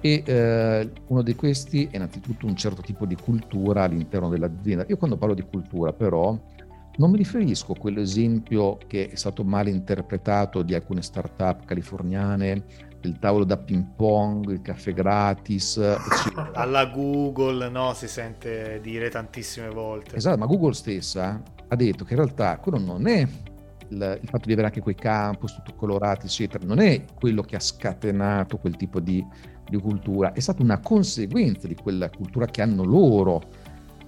E 0.00 0.24
eh, 0.26 0.90
uno 1.06 1.22
di 1.22 1.36
questi 1.36 1.86
è 1.88 1.94
innanzitutto 1.94 2.44
un 2.44 2.56
certo 2.56 2.82
tipo 2.82 3.06
di 3.06 3.14
cultura 3.14 3.84
all'interno 3.84 4.28
dell'azienda. 4.28 4.84
Io 4.88 4.96
quando 4.96 5.16
parlo 5.16 5.34
di 5.34 5.44
cultura 5.48 5.92
però 5.92 6.36
non 6.96 7.10
mi 7.12 7.16
riferisco 7.16 7.74
a 7.74 7.78
quell'esempio 7.78 8.78
che 8.88 9.08
è 9.08 9.14
stato 9.14 9.44
mal 9.44 9.68
interpretato 9.68 10.62
di 10.62 10.74
alcune 10.74 11.02
start-up 11.02 11.64
californiane 11.64 12.64
il 13.02 13.18
tavolo 13.20 13.44
da 13.44 13.56
ping 13.56 13.84
pong, 13.94 14.50
il 14.50 14.62
caffè 14.62 14.92
gratis. 14.92 15.76
Eccetera. 15.76 16.50
Alla 16.54 16.86
Google, 16.86 17.68
no, 17.68 17.92
si 17.94 18.08
sente 18.08 18.80
dire 18.82 19.10
tantissime 19.10 19.68
volte. 19.68 20.16
Esatto, 20.16 20.38
ma 20.38 20.46
Google 20.46 20.72
stessa 20.72 21.40
ha 21.68 21.76
detto 21.76 22.04
che 22.04 22.14
in 22.14 22.18
realtà 22.20 22.58
quello 22.58 22.78
non 22.78 23.06
è 23.06 23.26
il, 23.88 24.18
il 24.22 24.28
fatto 24.28 24.46
di 24.46 24.52
avere 24.52 24.68
anche 24.68 24.80
quei 24.80 24.94
campus 24.94 25.54
tutto 25.54 25.74
colorati, 25.74 26.26
eccetera, 26.26 26.64
non 26.64 26.78
è 26.78 27.04
quello 27.14 27.42
che 27.42 27.56
ha 27.56 27.60
scatenato 27.60 28.58
quel 28.58 28.76
tipo 28.76 29.00
di, 29.00 29.24
di 29.68 29.76
cultura, 29.78 30.32
è 30.32 30.40
stata 30.40 30.62
una 30.62 30.78
conseguenza 30.78 31.66
di 31.66 31.74
quella 31.74 32.08
cultura 32.10 32.46
che 32.46 32.62
hanno 32.62 32.84
loro. 32.84 33.42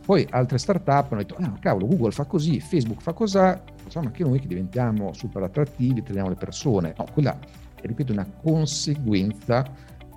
Poi 0.04 0.26
altre 0.30 0.58
start-up 0.58 1.10
hanno 1.10 1.22
detto, 1.22 1.36
ah 1.40 1.52
cavolo, 1.60 1.86
Google 1.86 2.12
fa 2.12 2.24
così, 2.24 2.60
Facebook 2.60 3.02
fa 3.02 3.12
così, 3.12 3.38
facciamo 3.38 4.06
anche 4.06 4.22
noi 4.22 4.38
che 4.38 4.46
diventiamo 4.46 5.12
super 5.12 5.42
attrattivi, 5.42 6.02
teniamo 6.02 6.28
le 6.28 6.36
persone. 6.36 6.94
No, 6.96 7.06
quella 7.12 7.36
ripeto, 7.80 8.12
una 8.12 8.28
conseguenza, 8.42 9.64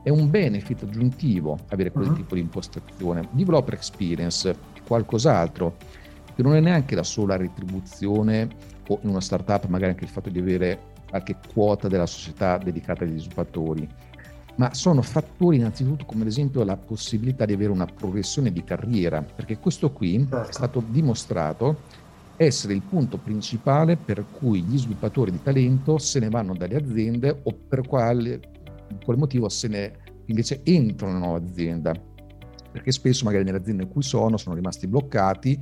è 0.04 0.10
un 0.10 0.30
benefit 0.30 0.84
aggiuntivo 0.84 1.58
avere 1.70 1.92
quel 1.92 2.08
uh-huh. 2.08 2.16
tipo 2.16 2.36
di 2.36 2.42
impostazione. 2.42 3.28
Developer 3.32 3.74
experience 3.74 4.50
è 4.52 4.56
qualcos'altro, 4.86 5.76
che 6.36 6.42
non 6.42 6.56
è 6.56 6.60
neanche 6.60 6.96
la 6.96 7.04
sola 7.04 7.36
retribuzione 7.36 8.48
o 8.90 9.00
in 9.02 9.10
una 9.10 9.22
startup 9.22 9.66
magari 9.68 9.92
anche 9.92 10.04
il 10.04 10.10
fatto 10.10 10.30
di 10.30 10.40
avere 10.40 10.98
qualche 11.10 11.36
quota 11.54 11.88
della 11.88 12.06
società 12.06 12.58
dedicata 12.58 13.04
agli 13.04 13.20
sviluppatori, 13.20 13.88
ma 14.56 14.74
sono 14.74 15.02
fattori 15.02 15.58
innanzitutto 15.58 16.06
come 16.06 16.22
ad 16.22 16.28
esempio 16.28 16.64
la 16.64 16.76
possibilità 16.76 17.46
di 17.46 17.54
avere 17.54 17.72
una 17.72 17.86
progressione 17.86 18.52
di 18.52 18.64
carriera, 18.64 19.22
perché 19.22 19.58
questo 19.58 19.92
qui 19.92 20.20
certo. 20.20 20.50
è 20.50 20.52
stato 20.52 20.84
dimostrato 20.86 22.08
essere 22.36 22.74
il 22.74 22.82
punto 22.82 23.18
principale 23.18 23.98
per 23.98 24.26
cui 24.32 24.62
gli 24.62 24.78
sviluppatori 24.78 25.32
di 25.32 25.42
talento 25.42 25.98
se 25.98 26.20
ne 26.20 26.30
vanno 26.30 26.56
dalle 26.56 26.78
aziende 26.78 27.42
o 27.44 27.54
per 27.68 27.86
quale, 27.86 28.40
quale 29.04 29.20
motivo 29.20 29.50
se 29.50 29.68
ne 29.68 29.92
invece 30.26 30.62
entrano 30.64 31.12
in 31.12 31.18
una 31.18 31.26
nuova 31.26 31.46
azienda. 31.46 31.94
Perché 32.72 32.92
spesso 32.92 33.26
magari 33.26 33.44
nelle 33.44 33.58
aziende 33.58 33.84
in 33.84 33.90
cui 33.90 34.04
sono 34.04 34.38
sono 34.38 34.56
rimasti 34.56 34.88
bloccati 34.88 35.60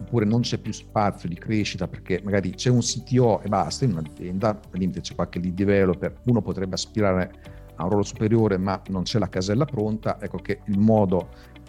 oppure 0.00 0.24
non 0.24 0.40
c'è 0.40 0.58
più 0.58 0.72
spazio 0.72 1.28
di 1.28 1.36
crescita 1.36 1.88
perché 1.88 2.20
magari 2.22 2.50
c'è 2.50 2.70
un 2.70 2.80
CTO 2.80 3.40
e 3.42 3.48
basta 3.48 3.84
in 3.84 3.92
un'azienda, 3.92 4.48
al 4.48 4.78
limite 4.78 5.00
c'è 5.00 5.14
qualche 5.14 5.38
lead 5.38 5.54
developer, 5.54 6.14
uno 6.24 6.40
potrebbe 6.40 6.74
aspirare 6.74 7.30
a 7.76 7.82
un 7.82 7.88
ruolo 7.88 8.04
superiore 8.04 8.58
ma 8.58 8.80
non 8.88 9.02
c'è 9.02 9.18
la 9.18 9.28
casella 9.28 9.64
pronta, 9.64 10.18
ecco 10.20 10.38
che 10.38 10.60
il 10.66 10.78
modo 10.78 11.28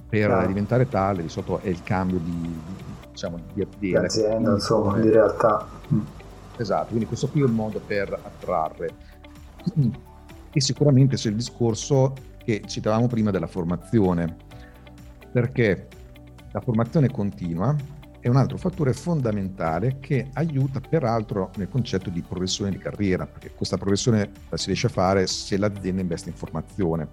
per 0.09 0.27
Chiaro. 0.27 0.47
diventare 0.47 0.87
tale 0.87 1.21
di 1.21 1.29
solito 1.29 1.59
è 1.59 1.67
il 1.67 1.83
cambio 1.83 2.17
di, 2.19 2.59
diciamo, 3.11 3.37
di 3.53 3.61
azienda. 3.61 4.01
L'azienda, 4.01 4.51
insomma, 4.51 4.99
di 4.99 5.09
realtà. 5.09 5.67
Mm. 5.93 5.99
Esatto, 6.57 6.87
quindi 6.87 7.05
questo 7.05 7.29
qui 7.29 7.41
è 7.41 7.45
il 7.45 7.51
modo 7.51 7.79
per 7.85 8.11
attrarre. 8.11 8.89
E 10.51 10.61
sicuramente 10.61 11.15
c'è 11.15 11.29
il 11.29 11.35
discorso 11.35 12.11
che 12.43 12.63
citavamo 12.65 13.05
prima 13.05 13.29
della 13.29 13.45
formazione, 13.45 14.35
perché 15.31 15.87
la 16.51 16.59
formazione 16.59 17.11
continua 17.11 17.75
è 18.19 18.27
un 18.27 18.35
altro 18.35 18.57
fattore 18.57 18.93
fondamentale 18.93 19.97
che 19.99 20.29
aiuta 20.33 20.79
peraltro 20.81 21.51
nel 21.57 21.69
concetto 21.69 22.09
di 22.09 22.21
progressione 22.21 22.71
di 22.71 22.77
carriera, 22.77 23.25
perché 23.25 23.51
questa 23.51 23.77
progressione 23.77 24.29
la 24.49 24.57
si 24.57 24.67
riesce 24.67 24.87
a 24.87 24.91
fare 24.91 25.27
se 25.27 25.57
l'azienda 25.57 26.01
investe 26.01 26.29
in 26.29 26.35
formazione 26.35 27.07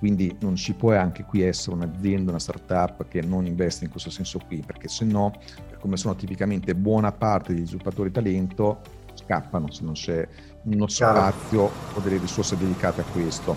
quindi 0.00 0.34
non 0.40 0.56
ci 0.56 0.72
può 0.72 0.96
anche 0.96 1.24
qui 1.24 1.42
essere 1.42 1.76
un'azienda, 1.76 2.30
una 2.30 2.40
startup 2.40 3.06
che 3.06 3.20
non 3.20 3.44
investe 3.44 3.84
in 3.84 3.90
questo 3.90 4.08
senso 4.08 4.40
qui, 4.46 4.62
perché 4.64 4.88
se 4.88 5.04
no, 5.04 5.30
come 5.78 5.98
sono 5.98 6.16
tipicamente 6.16 6.74
buona 6.74 7.12
parte 7.12 7.52
degli 7.52 7.66
sviluppatori 7.66 8.10
talento, 8.10 8.80
scappano 9.12 9.70
se 9.70 9.84
non 9.84 9.92
c'è 9.92 10.26
uno 10.62 10.88
spazio 10.88 11.70
o 11.94 12.00
delle 12.00 12.16
risorse 12.16 12.56
dedicate 12.56 13.02
a 13.02 13.04
questo. 13.12 13.54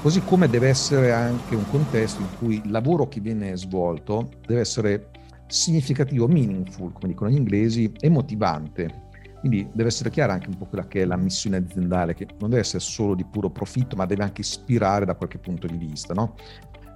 Così 0.00 0.22
come 0.22 0.48
deve 0.48 0.68
essere 0.68 1.10
anche 1.10 1.56
un 1.56 1.68
contesto 1.68 2.20
in 2.20 2.28
cui 2.38 2.62
il 2.64 2.70
lavoro 2.70 3.08
che 3.08 3.18
viene 3.18 3.56
svolto 3.56 4.28
deve 4.46 4.60
essere 4.60 5.08
significativo, 5.46 6.26
meaningful, 6.26 6.92
come 6.92 7.08
dicono 7.08 7.30
gli 7.30 7.36
inglesi, 7.36 7.92
e 8.00 8.08
motivante. 8.08 9.02
Quindi 9.40 9.68
deve 9.72 9.88
essere 9.88 10.10
chiara 10.10 10.32
anche 10.32 10.48
un 10.48 10.56
po' 10.56 10.64
quella 10.64 10.86
che 10.86 11.02
è 11.02 11.04
la 11.04 11.16
missione 11.16 11.58
aziendale, 11.58 12.14
che 12.14 12.26
non 12.38 12.48
deve 12.48 12.62
essere 12.62 12.80
solo 12.80 13.14
di 13.14 13.24
puro 13.24 13.50
profitto, 13.50 13.94
ma 13.94 14.06
deve 14.06 14.22
anche 14.22 14.40
ispirare 14.40 15.04
da 15.04 15.14
qualche 15.14 15.38
punto 15.38 15.66
di 15.66 15.76
vista. 15.76 16.14
No? 16.14 16.34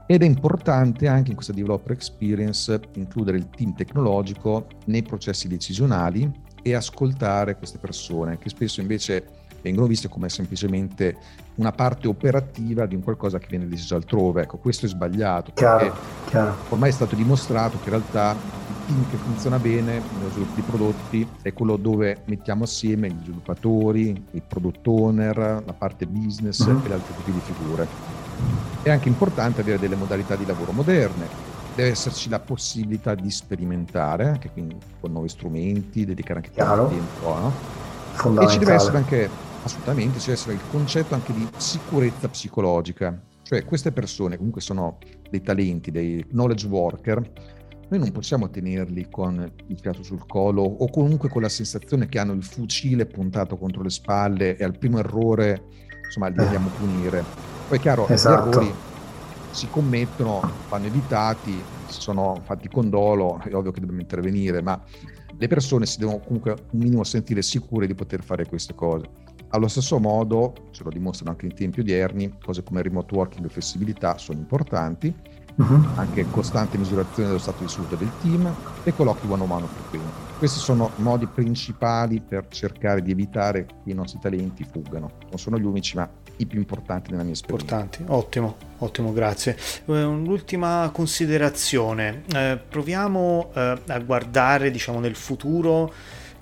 Ed 0.07 0.23
è 0.23 0.25
importante 0.25 1.07
anche 1.07 1.29
in 1.29 1.35
questa 1.35 1.53
developer 1.53 1.93
experience 1.93 2.81
includere 2.95 3.37
il 3.37 3.51
team 3.51 3.75
tecnologico 3.75 4.67
nei 4.87 5.03
processi 5.03 5.49
decisionali 5.49 6.31
e 6.63 6.75
ascoltare 6.75 7.59
queste 7.59 7.77
persone 7.77 8.39
che 8.39 8.49
spesso 8.49 8.81
invece 8.81 9.38
vengono 9.63 9.87
viste 9.87 10.09
come 10.09 10.29
semplicemente 10.29 11.17
una 11.57 11.73
parte 11.73 12.07
operativa 12.09 12.87
di 12.87 12.95
un 12.95 13.03
qualcosa 13.03 13.39
che 13.39 13.47
viene 13.49 13.67
deciso 13.67 13.97
altrove. 13.97 14.43
Ecco, 14.43 14.59
questo 14.59 14.87
è 14.87 14.89
sbagliato 14.89 15.53
chiaro, 15.55 15.95
chiaro. 16.27 16.57
ormai 16.69 16.91
è 16.91 16.93
stato 16.93 17.17
dimostrato 17.17 17.79
che 17.79 17.85
in 17.85 17.91
realtà 17.91 18.33
il 18.33 18.75
team 18.87 19.11
che 19.11 19.17
funziona 19.17 19.59
bene 19.59 20.01
nello 20.17 20.31
sviluppo 20.31 20.55
di 20.55 20.63
prodotti 20.63 21.29
è 21.43 21.53
quello 21.53 21.77
dove 21.77 22.23
mettiamo 22.27 22.65
assieme 22.65 23.09
gli 23.09 23.23
sviluppatori, 23.23 24.25
il 24.31 24.43
product 24.47 24.87
owner, 24.87 25.63
la 25.65 25.75
parte 25.77 26.07
business 26.07 26.65
mm-hmm. 26.65 26.85
e 26.85 26.89
le 26.89 26.95
altre 26.95 27.15
tipi 27.17 27.33
di 27.33 27.41
figure. 27.41 27.87
È 28.83 28.91
anche 28.91 29.09
importante 29.09 29.61
avere 29.61 29.79
delle 29.79 29.97
modalità 29.97 30.37
di 30.37 30.47
lavoro 30.47 30.71
moderne, 30.73 31.57
deve 31.79 31.91
esserci 31.91 32.29
la 32.29 32.41
possibilità 32.41 33.15
di 33.15 33.31
sperimentare, 33.31 34.27
anche 34.27 34.51
quindi 34.51 34.77
con 35.01 35.13
nuovi 35.13 35.29
strumenti, 35.29 36.05
dedicare 36.05 36.41
anche 36.41 36.51
tanto 36.53 36.89
tempo. 36.89 37.39
No? 37.39 38.43
E 38.43 38.49
ci 38.49 38.59
deve 38.59 38.73
essere 38.73 38.97
anche, 38.97 39.31
assolutamente, 39.69 40.19
ci 40.19 40.27
deve 40.27 40.39
essere 40.39 40.55
il 40.55 40.61
concetto 40.71 41.15
anche 41.15 41.33
di 41.33 41.47
sicurezza 41.57 42.29
psicologica. 42.29 43.21
Cioè 43.43 43.65
queste 43.65 43.93
persone 43.93 44.37
comunque 44.37 44.61
sono 44.61 44.99
dei 45.31 45.41
talenti, 45.41 45.91
dei 45.91 46.25
knowledge 46.29 46.67
worker, 46.67 47.33
noi 47.89 47.99
non 48.01 48.13
possiamo 48.13 48.51
tenerli 48.51 49.09
con 49.09 49.51
il 49.69 49.79
fiato 49.79 50.03
sul 50.03 50.27
collo 50.27 50.63
o 50.63 50.91
comunque 50.91 51.31
con 51.31 51.41
la 51.41 51.49
sensazione 51.49 52.09
che 52.09 52.19
hanno 52.19 52.33
il 52.33 52.45
fucile 52.45 53.07
puntato 53.07 53.57
contro 53.57 53.83
le 53.83 53.89
spalle 53.89 54.57
e 54.57 54.65
al 54.65 54.77
primo 54.77 54.99
errore 54.99 55.63
insomma 56.05 56.29
li 56.29 56.35
dobbiamo 56.35 56.69
punire 56.79 57.25
poi 57.69 57.77
è 57.77 57.81
chiaro, 57.81 58.09
esatto. 58.09 58.49
gli 58.49 58.65
errori 58.65 58.75
si 59.51 59.69
commettono, 59.69 60.41
vanno 60.69 60.87
evitati, 60.87 61.53
si 61.87 62.01
sono 62.01 62.41
fatti 62.45 62.69
con 62.69 62.89
dolo, 62.89 63.41
è 63.43 63.53
ovvio 63.55 63.73
che 63.73 63.81
dobbiamo 63.81 64.01
intervenire, 64.01 64.63
ma 64.63 64.81
le 65.37 65.47
persone 65.49 65.85
si 65.85 65.99
devono 65.99 66.21
comunque 66.21 66.53
un 66.71 66.79
minimo 66.79 67.05
sentire 67.05 67.43
sicure 67.43 67.87
di 67.87 67.95
poter 67.95 68.23
fare 68.23 68.47
queste 68.47 68.75
cose. 68.75 69.07
Allo 69.51 69.69
stesso 69.69 69.99
modo, 69.99 70.53
ce 70.73 70.85
lo 70.85 70.91
dimostrano 70.91 71.31
anche 71.31 71.47
in 71.47 71.55
tempi 71.55 71.81
odierni, 71.81 72.35
cose 72.45 72.63
come 72.63 72.83
remote 72.83 73.15
working 73.15 73.47
e 73.47 73.49
flessibilità 73.49 74.19
sono 74.19 74.39
importanti, 74.39 75.13
uh-huh. 75.55 75.87
anche 75.95 76.27
costante 76.31 76.77
misurazione 76.77 77.29
dello 77.29 77.41
stato 77.41 77.63
di 77.63 77.71
salute 77.71 77.97
del 77.97 78.11
team 78.21 78.55
e 78.85 78.93
colloqui 78.95 79.27
one 79.31 79.43
on 79.43 79.51
one 79.51 79.67
frequenti. 79.67 80.27
Questi 80.37 80.59
sono 80.59 80.91
modi 80.97 81.27
principali 81.27 82.21
per 82.21 82.47
cercare 82.49 83.03
di 83.03 83.11
evitare 83.11 83.65
che 83.65 83.91
i 83.91 83.95
nostri 83.95 84.21
talenti 84.21 84.65
fuggano. 84.71 85.13
Non 85.31 85.39
sono 85.39 85.59
gli 85.59 85.65
unici, 85.65 85.97
ma 85.97 86.09
i 86.37 86.47
più 86.47 86.59
importanti 86.59 87.11
nella 87.11 87.25
mia 87.25 87.33
esperienza. 87.33 87.75
Importanti, 87.75 88.05
ottimo, 88.07 88.57
ottimo, 88.79 89.13
grazie. 89.13 89.57
Eh, 89.87 90.05
un'ultima 90.05 90.91
considerazione. 90.93 92.23
Eh, 92.33 92.61
proviamo 92.69 93.51
eh, 93.55 93.81
a 93.87 93.99
guardare, 93.99 94.71
diciamo, 94.71 95.01
nel 95.01 95.17
futuro 95.17 95.93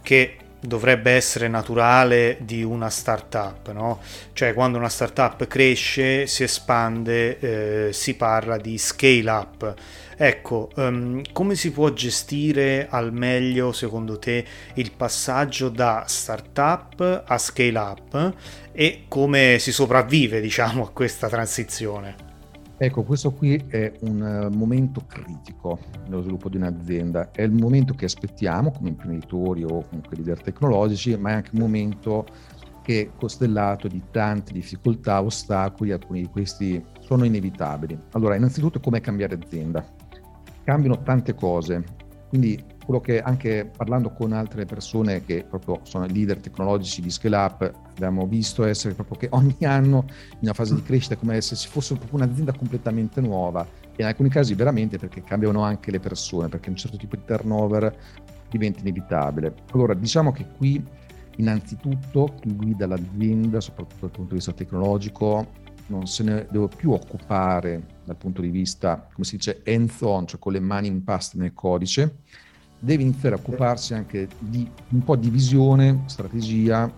che 0.03 0.37
dovrebbe 0.67 1.13
essere 1.13 1.49
naturale 1.49 2.39
di 2.41 2.63
una 2.63 2.91
startup, 2.91 3.71
no? 3.73 4.01
Cioè 4.33 4.53
quando 4.55 4.79
una 4.79 4.89
startup 4.89 5.47
cresce, 5.47 6.27
si 6.27 6.43
espande, 6.43 7.39
eh, 7.89 7.93
si 7.93 8.15
parla 8.15 8.57
di 8.57 8.77
scale 8.79 9.31
up. 9.31 9.75
Ecco, 10.19 10.71
um, 10.77 11.21
come 11.33 11.55
si 11.57 11.71
può 11.71 11.93
gestire 11.93 12.87
al 12.89 13.13
meglio 13.13 13.73
secondo 13.73 14.19
te 14.19 14.45
il 14.75 14.93
passaggio 14.93 15.69
da 15.69 16.05
startup 16.07 17.25
a 17.27 17.37
scale 17.37 17.79
up 17.79 18.35
e 18.73 19.05
come 19.09 19.59
si 19.59 19.73
sopravvive, 19.73 20.41
diciamo, 20.41 20.85
a 20.85 20.91
questa 20.91 21.29
transizione? 21.29 22.26
Ecco, 22.79 23.05
questo 23.05 23.33
qui 23.33 23.57
è 23.69 23.91
un 24.01 24.21
uh, 24.21 24.55
momento 24.55 25.01
critico 25.07 25.79
nello 26.09 26.21
sviluppo 26.21 26.51
di 26.51 26.59
un'azienda, 26.59 27.31
è 27.31 27.41
il 27.41 27.53
momento 27.53 27.95
che 27.95 28.05
aspettiamo 28.05 28.71
come 28.71 28.91
imprenditori 28.91 29.65
o 29.65 29.83
comunque 29.89 30.17
leader 30.17 30.43
tecnologici, 30.43 31.17
ma 31.17 31.31
è 31.31 31.33
anche 31.35 31.51
un 31.55 31.61
momento 31.61 32.27
che 32.83 33.01
è 33.01 33.11
costellato 33.19 33.89
di 33.89 34.03
tante 34.11 34.53
difficoltà, 34.53 35.23
ostacoli, 35.23 35.91
alcuni 35.91 36.21
di 36.21 36.29
questi 36.29 36.85
sono 37.01 37.25
inevitabili. 37.25 37.99
Allora, 38.13 38.37
innanzitutto 38.37 38.79
come 38.79 39.01
cambiare 39.01 39.39
azienda? 39.43 39.85
Cambiano 40.63 41.03
tante 41.03 41.35
cose, 41.35 41.83
quindi 42.29 42.63
quello 42.87 43.01
che 43.01 43.21
anche 43.21 43.69
parlando 43.77 44.13
con 44.13 44.33
altre 44.33 44.65
persone 44.65 45.25
che 45.25 45.45
proprio 45.47 45.81
sono 45.83 46.07
leader 46.07 46.39
tecnologici 46.39 47.03
di 47.03 47.11
Scale 47.11 47.37
Up 47.37 47.73
abbiamo 47.89 48.27
visto 48.27 48.65
essere 48.65 48.95
proprio 48.95 49.19
che 49.19 49.29
ogni 49.33 49.57
anno 49.67 50.05
in 50.07 50.39
una 50.43 50.53
fase 50.53 50.77
di 50.77 50.83
crescita 50.83 51.15
è 51.15 51.19
come 51.19 51.41
se 51.41 51.57
ci 51.57 51.69
fosse 51.69 51.97
proprio 51.97 52.23
un'azienda 52.23 52.53
completamente 52.53 53.21
nuova 53.21 53.67
e 53.97 54.03
in 54.03 54.05
alcuni 54.05 54.29
casi 54.29 54.55
veramente 54.55 54.99
perché 54.99 55.25
cambiano 55.25 55.63
anche 55.63 55.91
le 55.91 55.99
persone, 55.99 56.49
perché 56.49 56.71
un 56.71 56.77
certo 56.77 56.97
tipo 56.97 57.17
di 57.17 57.23
turnover 57.27 57.93
diventa 58.49 58.81
inevitabile. 58.81 59.53
Allora 59.73 59.93
diciamo 59.93 60.31
che 60.31 60.47
qui 60.57 60.81
innanzitutto 61.39 62.37
chi 62.41 62.55
guida 62.55 62.87
l'azienda, 62.87 63.61
soprattutto 63.61 64.03
dal 64.03 64.11
punto 64.11 64.31
di 64.31 64.37
vista 64.37 64.53
tecnologico, 64.53 65.65
non 65.89 66.07
se 66.07 66.23
ne 66.23 66.47
deve 66.51 66.69
più 66.69 66.93
occupare 66.93 67.85
dal 68.05 68.17
punto 68.17 68.43
di 68.43 68.49
vista, 68.49 69.09
come 69.13 69.27
si 69.27 69.37
dice, 69.37 69.63
hands-on, 69.67 70.27
cioè 70.29 70.39
con 70.39 70.53
le 70.53 70.61
mani 70.61 70.87
in 70.87 71.03
pasta 71.03 71.37
nel 71.39 71.53
codice, 71.53 72.19
deve 72.87 73.03
iniziare 73.03 73.35
a 73.35 73.39
occuparsi 73.39 73.95
anche 73.95 74.29
di 74.39 74.71
un 74.91 75.03
po' 75.03 75.17
di 75.17 75.29
visione, 75.29 76.05
strategia, 76.07 76.89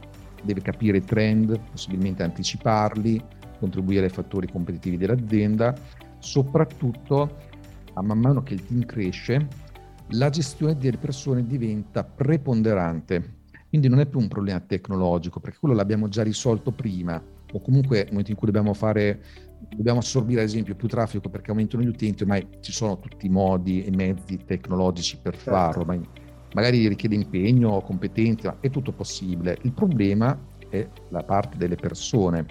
deve 0.43 0.61
capire 0.61 0.99
i 0.99 1.05
trend, 1.05 1.59
possibilmente 1.71 2.23
anticiparli, 2.23 3.25
contribuire 3.59 4.05
ai 4.05 4.11
fattori 4.11 4.51
competitivi 4.53 4.99
dell'azienda, 4.99 5.75
soprattutto 6.19 7.37
a 7.95 8.03
man 8.03 8.19
mano 8.19 8.43
che 8.43 8.53
il 8.53 8.67
team 8.67 8.85
cresce, 8.85 9.49
la 10.11 10.29
gestione 10.29 10.77
delle 10.77 10.99
persone 10.99 11.47
diventa 11.47 12.05
preponderante. 12.05 13.37
Quindi 13.71 13.89
non 13.89 14.01
è 14.01 14.07
più 14.07 14.19
un 14.19 14.29
problema 14.29 14.61
tecnologico, 14.61 15.41
perché 15.41 15.57
quello 15.59 15.75
l'abbiamo 15.75 16.09
già 16.09 16.23
risolto 16.23 16.71
prima, 16.71 17.21
o 17.53 17.61
comunque 17.61 17.99
nel 17.99 18.09
momento 18.11 18.31
in 18.31 18.37
cui 18.37 18.47
dobbiamo 18.47 18.75
fare 18.75 19.21
dobbiamo 19.75 19.99
assorbire 19.99 20.41
ad 20.41 20.47
esempio 20.47 20.75
più 20.75 20.89
traffico 20.89 21.29
perché 21.29 21.51
aumentano 21.51 21.83
gli 21.83 21.89
utenti, 21.89 22.23
ormai 22.23 22.47
ci 22.61 22.73
sono 22.73 22.99
tutti 22.99 23.27
i 23.27 23.29
modi 23.29 23.85
e 23.85 23.91
mezzi 23.91 24.39
tecnologici 24.45 25.19
per 25.21 25.35
certo. 25.35 25.51
farlo, 25.51 25.85
ma 25.85 26.01
magari 26.55 26.87
richiede 26.89 27.15
impegno, 27.15 27.81
competenza, 27.81 28.59
è 28.61 28.71
tutto 28.71 28.93
possibile. 28.93 29.59
Il 29.63 29.73
problema 29.73 30.39
è 30.69 30.87
la 31.11 31.23
parte 31.23 31.57
delle 31.57 31.77
persone. 31.77 32.47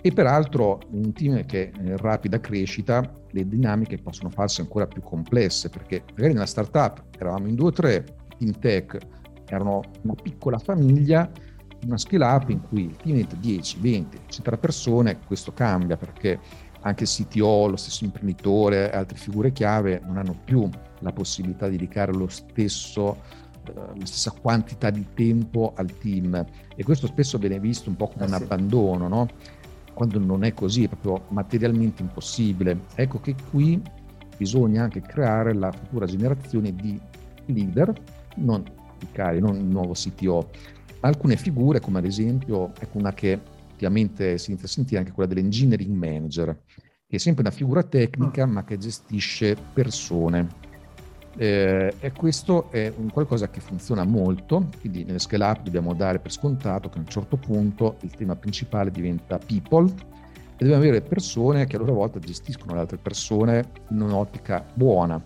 E 0.00 0.12
peraltro 0.12 0.78
in 0.92 1.06
un 1.06 1.12
team 1.12 1.44
che 1.44 1.70
è 1.70 1.80
in 1.80 1.96
rapida 1.96 2.38
crescita 2.38 3.02
le 3.32 3.48
dinamiche 3.48 3.98
possono 3.98 4.30
farsi 4.30 4.60
ancora 4.60 4.86
più 4.86 5.02
complesse 5.02 5.68
perché 5.70 6.04
magari 6.10 6.34
nella 6.34 6.46
startup 6.46 7.02
eravamo 7.18 7.48
in 7.48 7.56
due 7.56 7.68
o 7.68 7.72
tre, 7.72 8.04
in 8.38 8.56
tech 8.60 8.96
erano 9.46 9.80
una 10.02 10.14
piccola 10.14 10.58
famiglia 10.58 11.28
una 11.86 11.98
skill 11.98 12.22
up 12.22 12.48
in 12.50 12.60
cui 12.68 12.84
il 12.84 12.96
team 12.96 13.14
diventa 13.14 13.36
10, 13.36 13.78
20, 13.80 14.16
eccetera 14.16 14.56
persone, 14.56 15.18
questo 15.26 15.52
cambia 15.52 15.96
perché 15.96 16.38
anche 16.80 17.04
il 17.04 17.08
CTO, 17.08 17.66
lo 17.66 17.76
stesso 17.76 18.04
imprenditore 18.04 18.90
altre 18.90 19.16
figure 19.16 19.52
chiave 19.52 20.00
non 20.04 20.16
hanno 20.16 20.36
più 20.44 20.68
la 21.00 21.12
possibilità 21.12 21.66
di 21.68 21.76
dedicare 21.76 22.12
lo 22.12 22.28
stesso, 22.28 23.22
eh, 23.66 23.72
la 23.74 24.06
stessa 24.06 24.32
quantità 24.32 24.90
di 24.90 25.06
tempo 25.14 25.72
al 25.76 25.96
team 25.98 26.44
e 26.74 26.84
questo 26.84 27.06
spesso 27.06 27.38
viene 27.38 27.58
visto 27.58 27.88
un 27.88 27.96
po' 27.96 28.08
come 28.08 28.24
eh 28.24 28.28
un 28.28 28.36
sì. 28.36 28.42
abbandono, 28.42 29.08
no? 29.08 29.28
quando 29.94 30.20
non 30.20 30.44
è 30.44 30.54
così, 30.54 30.84
è 30.84 30.88
proprio 30.88 31.24
materialmente 31.30 32.02
impossibile. 32.02 32.82
Ecco 32.94 33.20
che 33.20 33.34
qui 33.50 33.82
bisogna 34.36 34.84
anche 34.84 35.00
creare 35.00 35.52
la 35.54 35.72
futura 35.72 36.06
generazione 36.06 36.72
di 36.72 37.00
leader, 37.46 37.92
non 38.36 38.62
i 39.00 39.08
cari, 39.10 39.40
non 39.40 39.56
il 39.56 39.64
nuovo 39.64 39.94
CTO, 39.94 40.50
alcune 41.00 41.36
figure, 41.36 41.80
come 41.80 41.98
ad 41.98 42.04
esempio, 42.04 42.72
ecco 42.78 42.98
una 42.98 43.12
che 43.12 43.38
ultimamente 43.70 44.38
si 44.38 44.50
inizia 44.50 44.66
a 44.66 44.70
sentire, 44.70 45.00
anche 45.00 45.12
quella 45.12 45.32
dell'engineering 45.32 45.94
manager, 45.94 46.62
che 47.06 47.16
è 47.16 47.18
sempre 47.18 47.42
una 47.42 47.52
figura 47.52 47.82
tecnica 47.82 48.44
ma 48.46 48.64
che 48.64 48.78
gestisce 48.78 49.56
persone. 49.72 50.66
Eh, 51.36 51.94
e 52.00 52.12
questo 52.12 52.68
è 52.72 52.92
un 52.96 53.10
qualcosa 53.10 53.48
che 53.48 53.60
funziona 53.60 54.02
molto, 54.02 54.68
quindi 54.80 55.04
nelle 55.04 55.20
scale 55.20 55.44
up 55.44 55.62
dobbiamo 55.62 55.94
dare 55.94 56.18
per 56.18 56.32
scontato 56.32 56.88
che 56.88 56.98
a 56.98 57.00
un 57.00 57.06
certo 57.06 57.36
punto 57.36 57.96
il 58.00 58.10
tema 58.10 58.34
principale 58.34 58.90
diventa 58.90 59.38
people 59.38 59.86
e 59.86 60.64
dobbiamo 60.64 60.82
avere 60.82 61.00
persone 61.00 61.66
che 61.66 61.76
a 61.76 61.78
loro 61.78 61.92
volta 61.92 62.18
gestiscono 62.18 62.74
le 62.74 62.80
altre 62.80 62.96
persone 62.96 63.70
in 63.90 64.00
un'ottica 64.00 64.66
buona 64.74 65.22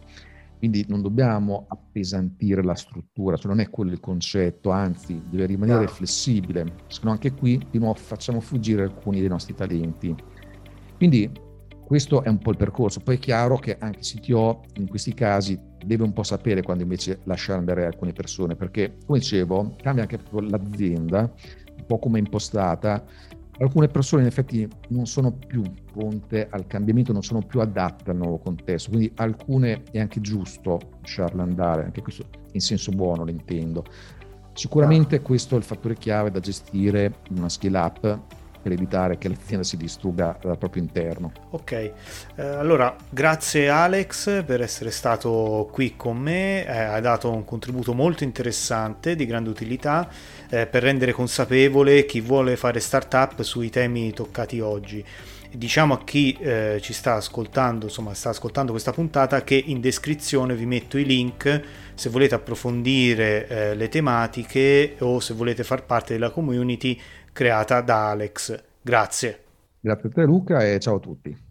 quindi 0.63 0.85
non 0.87 1.03
dobbiamo 1.03 1.65
appesantire 1.67 2.63
la 2.63 2.77
struttura, 2.77 3.37
cioè 3.37 3.49
non 3.49 3.59
è 3.59 3.69
quello 3.69 3.91
il 3.91 3.99
concetto, 3.99 4.71
anzi 4.71 5.21
deve 5.29 5.47
rimanere 5.47 5.89
flessibile, 5.89 6.75
se 6.87 7.01
no 7.03 7.11
anche 7.11 7.33
qui 7.33 7.61
di 7.69 7.81
nuovo 7.81 7.95
facciamo 7.95 8.39
fuggire 8.39 8.85
alcuni 8.85 9.19
dei 9.19 9.29
nostri 9.29 9.57
talenti. 9.57 10.15
Quindi 10.97 11.29
questo 11.85 12.23
è 12.23 12.29
un 12.29 12.39
po' 12.39 12.53
il 12.53 12.59
percorso, 12.59 13.01
poi 13.01 13.17
è 13.17 13.19
chiaro 13.19 13.59
che 13.59 13.77
anche 13.77 13.99
il 13.99 14.05
CTO 14.05 14.63
in 14.75 14.89
questi 14.89 15.15
casi 15.15 15.61
deve 15.85 16.05
un 16.05 16.13
po' 16.13 16.23
sapere 16.23 16.63
quando 16.63 16.85
invece 16.85 17.19
lasciare 17.25 17.59
andare 17.59 17.85
alcune 17.85 18.13
persone, 18.13 18.55
perché 18.55 18.99
come 19.05 19.19
dicevo 19.19 19.75
cambia 19.83 20.05
anche 20.05 20.21
l'azienda, 20.31 21.29
un 21.77 21.87
po' 21.89 21.99
come 21.99 22.21
è 22.21 22.23
impostata, 22.23 23.05
alcune 23.63 23.89
persone 23.89 24.23
in 24.23 24.29
effetti 24.29 24.69
non 24.89 25.07
sono 25.07 25.33
più 25.33 25.63
pronte 25.93 26.49
al 26.51 26.67
cambiamento, 26.67 27.13
non 27.13 27.23
sono 27.23 27.41
più 27.41 27.61
adatte 27.61 28.11
al 28.11 28.17
nuovo 28.17 28.39
contesto, 28.39 28.91
quindi 28.91 29.13
alcune 29.17 29.83
è 29.91 30.01
anche 30.01 30.21
giusto 30.21 30.81
lasciarle 31.01 31.43
andare, 31.43 31.85
anche 31.85 32.03
questo 32.03 32.27
in 32.53 32.61
senso 32.61 32.91
buono 32.93 33.25
lo 33.25 33.31
intendo. 33.31 33.85
Sicuramente 34.55 35.23
questo 35.23 35.55
è 35.55 35.59
il 35.59 35.65
fattore 35.65 35.97
chiave 35.97 36.31
da 36.31 36.41
gestire 36.41 37.21
in 37.31 37.39
una 37.39 37.49
skill 37.49 37.75
up 37.75 38.21
per 38.63 38.73
evitare 38.73 39.19
che 39.19 39.29
l'azienda 39.29 39.65
si 39.65 39.77
distrugga 39.77 40.39
dal 40.41 40.57
proprio 40.57 40.83
interno. 40.83 41.33
Ok, 41.51 41.73
eh, 41.73 41.93
allora 42.37 42.95
grazie 43.11 43.69
Alex 43.69 44.45
per 44.45 44.63
essere 44.63 44.91
stato 44.91 45.69
qui 45.73 45.95
con 45.97 46.17
me, 46.17 46.65
eh, 46.65 46.71
hai 46.71 47.01
dato 47.01 47.31
un 47.31 47.45
contributo 47.45 47.93
molto 47.93 48.25
interessante 48.25 49.17
di 49.17 49.27
grande 49.27 49.51
utilità 49.51 50.09
eh, 50.49 50.67
per 50.67 50.83
rendere 50.83 51.13
consapevole 51.13 52.07
chi 52.07 52.21
vuole 52.21 52.57
fare 52.57 52.81
startup 52.81 53.43
sui 53.43 53.69
temi 53.71 54.13
toccati 54.13 54.61
oggi. 54.61 55.05
Diciamo 55.55 55.93
a 55.93 56.03
chi 56.03 56.33
eh, 56.41 56.79
ci 56.81 56.95
sta 56.95 57.17
ascoltando, 57.17 57.85
insomma 57.85 58.15
sta 58.15 58.31
ascoltando 58.31 58.71
questa 58.71 58.91
puntata, 58.91 59.45
che 59.45 59.55
in 59.55 59.83
descrizione 59.83 60.55
vi 60.55 60.65
metto 60.65 60.97
i 60.97 61.05
link 61.05 61.63
se 61.95 62.09
volete 62.09 62.35
approfondire 62.35 63.47
eh, 63.47 63.75
le 63.75 63.91
tematiche 63.91 64.95
o 65.01 65.21
se 65.21 65.35
volete 65.35 65.63
far 65.63 65.85
parte 65.85 66.15
della 66.15 66.31
community 66.31 66.99
creata 67.33 67.81
da 67.81 68.11
Alex. 68.11 68.63
Grazie. 68.81 69.41
Grazie 69.81 70.09
a 70.09 70.13
te 70.13 70.23
Luca 70.25 70.65
e 70.65 70.79
ciao 70.79 70.97
a 70.97 71.01
tutti. 71.01 71.51